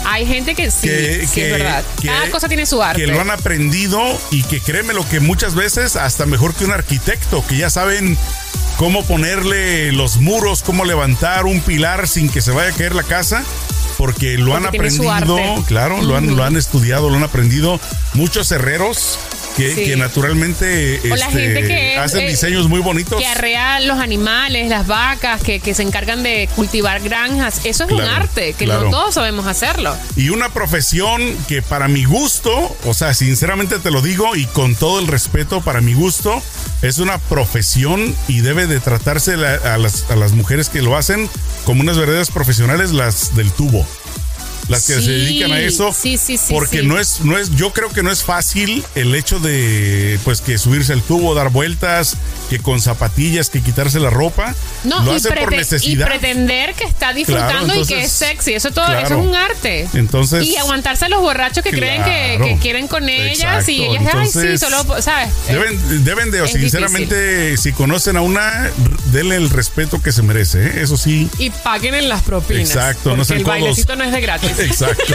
Hay 0.07 0.25
gente 0.27 0.55
que 0.55 0.71
sí, 0.71 0.89
que, 0.89 1.27
sí 1.27 1.35
que- 1.35 1.47
es 1.53 1.59
verdad. 1.59 1.85
que- 2.01 2.09
Cada 2.09 2.31
cosa 2.31 2.49
tiene 2.49 2.65
su 2.65 2.83
arte. 2.83 3.03
Que 3.03 3.07
lo 3.07 3.21
han 3.21 3.31
aprendido 3.31 4.01
y 4.31 4.45
que 4.45 4.61
créeme 4.61 4.95
lo 4.95 5.07
que 5.11 5.21
muchas 5.21 5.55
veces 5.55 5.97
hasta 5.97 6.25
mejor 6.25 6.55
que 6.55 6.65
un 6.65 6.73
arquitecto, 6.73 7.45
que 7.47 7.59
ya 7.59 7.69
saben 7.69 8.17
cómo 8.77 9.05
ponerle 9.05 9.93
los 9.93 10.19
muros, 10.19 10.63
cómo 10.63 10.85
levantar 10.85 11.47
un 11.47 11.61
pilar 11.61 12.09
sin 12.09 12.29
que 12.29 12.41
se 12.41 12.51
vaya 12.51 12.71
a 12.73 12.77
caer 12.77 12.95
la 12.95 13.03
casa. 13.03 13.45
Porque 13.97 14.37
lo 14.37 14.57
han 14.57 14.65
Porque 14.65 14.79
aprendido, 14.79 15.39
claro, 15.67 16.03
lo 16.03 16.17
han, 16.17 16.35
lo 16.35 16.43
han 16.43 16.57
estudiado, 16.57 17.11
lo 17.11 17.17
han 17.17 17.23
aprendido 17.23 17.79
muchos 18.15 18.51
herreros 18.51 19.19
que, 19.57 19.75
Sí. 19.75 19.85
que 19.85 19.97
naturalmente 19.97 21.01
O 21.05 21.17
la 21.17 21.27
este, 21.27 21.39
gente 21.41 21.67
que 21.67 21.97
hacen 21.99 22.21
eh, 22.25 22.29
diseños 22.31 22.69
muy 22.69 22.81
bonitos. 22.81 23.19
que 23.21 23.27
arrea 23.27 23.81
los 23.81 23.99
animales, 23.99 24.69
las 24.69 24.87
vacas, 24.87 25.43
que, 25.43 25.61
que 25.61 25.75
se 25.75 25.83
encargan 25.83 26.23
de 26.23 26.49
cultivar 26.57 27.01
granjas. 27.01 27.61
Eso 27.65 27.85
es 27.85 27.91
un 27.93 28.01
arte, 28.01 28.55
que 28.55 28.65
claro. 28.65 28.85
no 28.85 28.91
todos 28.91 29.15
sabemos 29.15 29.47
hacerlo. 29.47 29.97
Y 30.17 30.31
una 30.31 30.49
profesión 30.49 31.23
que 31.49 31.63
para 31.63 31.89
mi 31.89 32.05
gusto, 32.05 32.77
o 32.85 32.95
sea, 32.95 33.15
sinceramente 33.15 33.79
te 33.79 33.91
lo 33.91 34.03
digo 34.03 34.35
y 34.37 34.47
con 34.47 34.75
todo 34.75 34.99
el 35.01 35.07
respeto 35.07 35.61
para 35.61 35.81
mi 35.81 35.95
gusto, 35.95 36.43
es 36.83 36.99
una 36.99 37.19
profesión 37.19 38.15
y 38.29 38.41
debe 38.41 38.67
de 38.67 38.81
tratarse 38.81 39.37
la- 39.37 39.55
a, 39.55 39.79
las, 39.79 40.11
a 40.11 40.17
las 40.17 40.33
mujeres 40.33 40.69
que 40.69 40.83
lo 40.83 40.97
hacen 40.97 41.29
como 41.65 41.81
unas 41.83 41.97
verdaderas 41.97 42.31
profesionales, 42.31 42.91
las 42.93 43.35
del 43.37 43.51
tubo. 43.53 43.87
Las 44.69 44.87
que 44.87 44.95
Sí, 44.95 45.05
se 45.05 45.11
dedican 45.13 45.53
a 45.53 45.61
eso. 45.61 45.93
sí, 45.93 46.17
sí, 46.17 46.39
sí, 46.39 46.53
Porque 46.53 46.81
sí. 46.81 46.87
no 46.87 46.99
es, 46.99 47.21
no 47.21 47.37
es, 47.39 47.51
yo 47.55 47.73
creo 47.73 47.91
que 47.91 48.03
no 48.03 48.11
es 48.11 48.23
fácil 48.25 48.85
el 48.95 49.15
hecho 49.15 49.39
de 49.41 50.19
pues 50.25 50.41
que 50.41 50.57
subirse 50.59 50.93
al 50.93 51.03
tubo, 51.03 51.35
dar 51.35 51.51
vueltas, 51.51 52.17
que 52.51 52.59
con 52.59 52.81
zapatillas, 52.81 53.51
que 53.51 53.61
quitarse 53.61 54.01
la 54.01 54.11
ropa. 54.11 54.55
No, 54.85 55.03
lo 55.03 55.17
y, 55.17 55.21
por 55.21 55.33
prete- 55.33 55.55
y 55.55 55.57
necesidad. 55.59 56.07
pretender 56.07 56.75
que 56.75 56.85
está 56.85 57.13
disfrutando 57.13 57.75
y 57.75 57.85
que 57.87 57.95
entonces, 57.95 58.05
es 58.05 58.13
sexy. 58.13 58.55
Eso 58.55 58.71
todo, 58.71 58.87
claro. 58.87 59.07
eso 59.07 59.21
es 59.21 59.27
un 59.29 59.35
arte. 59.35 59.89
Entonces- 59.95 60.45
y 60.45 60.57
aguantarse 60.57 61.05
a 61.05 61.09
los 61.09 61.21
borrachos 61.21 61.63
que 61.63 61.71
creen 61.71 62.03
que, 62.05 62.59
quieren 62.63 62.89
con 62.89 63.09
ellas 63.09 63.69
y 63.69 63.83
Exacto. 63.83 64.03
ellas, 64.03 64.15
ay, 64.15 64.27
sí, 64.29 64.39
Entonces, 64.39 64.61
solo, 64.61 65.03
¿sabes? 65.03 65.31
Deben, 65.49 66.05
deben 66.05 66.31
de, 66.31 66.41
o 66.43 66.49
sinceramente, 66.49 67.57
si 67.57 67.73
conocen 67.73 68.17
a 68.17 68.21
una, 68.23 68.71
denle 69.13 69.37
el 69.37 69.51
respeto 69.51 70.01
que 70.01 70.13
se 70.13 70.23
merece, 70.23 70.65
¿eh? 70.67 70.73
eso 70.83 70.97
sí. 70.97 71.29
y 71.39 71.51
paguen 71.51 71.95
en 71.95 72.09
las 72.09 72.23
propinas. 72.23 72.69
Exacto, 72.71 73.17
no 73.17 73.25
sean 73.25 73.39
el 73.41 73.45
codos. 73.45 73.61
bailecito 73.61 73.97
no 73.97 74.05
es 74.05 74.13
de 74.13 74.21
gratis. 74.21 74.51
Exacto. 74.59 75.15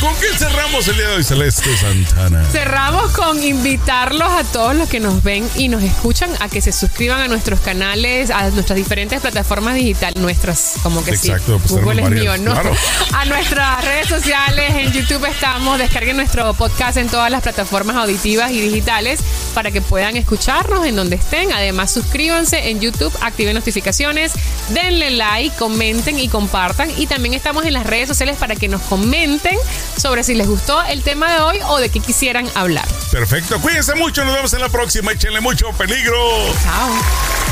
¿Con 0.00 0.14
qué 0.16 0.26
cerramos 0.36 0.86
el 0.88 0.96
día 0.96 1.08
de 1.08 1.14
hoy, 1.16 1.24
Celeste 1.24 1.76
Santana? 1.76 2.44
Cerramos 2.52 3.10
con 3.12 3.42
invitarlos 3.42 4.30
a 4.30 4.44
todos 4.44 4.74
los 4.76 4.88
que 4.88 5.00
nos 5.00 5.22
ven 5.22 5.48
y 5.56 5.68
nos 5.68 5.82
escuchan 5.82 6.30
a 6.40 6.48
que 6.48 6.60
se 6.60 6.72
suscriban 6.72 7.20
a 7.20 7.28
nuestros 7.28 7.60
canales, 7.60 8.30
a 8.30 8.48
nuestras 8.50 8.76
diferentes 8.76 9.20
plataformas 9.20 9.74
digitales, 9.74 10.20
nuestras, 10.22 10.74
como 10.82 11.04
que 11.04 11.10
Exacto, 11.10 11.58
sí. 11.58 11.64
pues 11.68 11.84
Google 11.84 12.02
es 12.02 12.10
mío, 12.10 12.36
¿no? 12.38 12.52
claro. 12.52 12.72
A 13.12 13.24
nuestras 13.24 13.84
redes 13.84 14.06
sociales, 14.08 14.72
en 14.76 14.92
YouTube 14.92 15.24
estamos, 15.26 15.78
descarguen 15.78 16.16
nuestro 16.16 16.54
podcast 16.54 16.96
en 16.96 17.08
todas 17.08 17.30
las 17.30 17.42
plataformas 17.42 17.96
auditivas 17.96 18.50
y 18.52 18.60
digitales 18.60 19.20
para 19.54 19.70
que 19.70 19.80
puedan 19.80 20.16
escucharnos 20.16 20.86
en 20.86 20.96
donde 20.96 21.16
estén. 21.16 21.52
Además, 21.52 21.92
suscríbanse 21.92 22.70
en 22.70 22.80
YouTube, 22.80 23.12
activen 23.20 23.54
notificaciones, 23.54 24.32
denle 24.70 25.10
like, 25.10 25.56
comenten 25.56 26.18
y 26.18 26.28
compartan. 26.28 26.90
Y 26.96 27.06
también 27.06 27.34
estamos 27.34 27.66
en 27.66 27.72
las 27.72 27.86
redes 27.86 28.08
sociales 28.08 28.37
para 28.38 28.56
que 28.56 28.68
nos 28.68 28.82
comenten 28.82 29.56
sobre 29.96 30.24
si 30.24 30.34
les 30.34 30.46
gustó 30.46 30.82
el 30.82 31.02
tema 31.02 31.32
de 31.32 31.40
hoy 31.40 31.58
o 31.68 31.78
de 31.78 31.90
qué 31.90 32.00
quisieran 32.00 32.48
hablar. 32.54 32.86
Perfecto, 33.10 33.60
cuídense 33.60 33.94
mucho, 33.94 34.24
nos 34.24 34.34
vemos 34.34 34.52
en 34.54 34.60
la 34.60 34.68
próxima, 34.68 35.12
échenle 35.12 35.40
mucho 35.40 35.70
peligro. 35.72 36.16
Chao. 36.62 37.47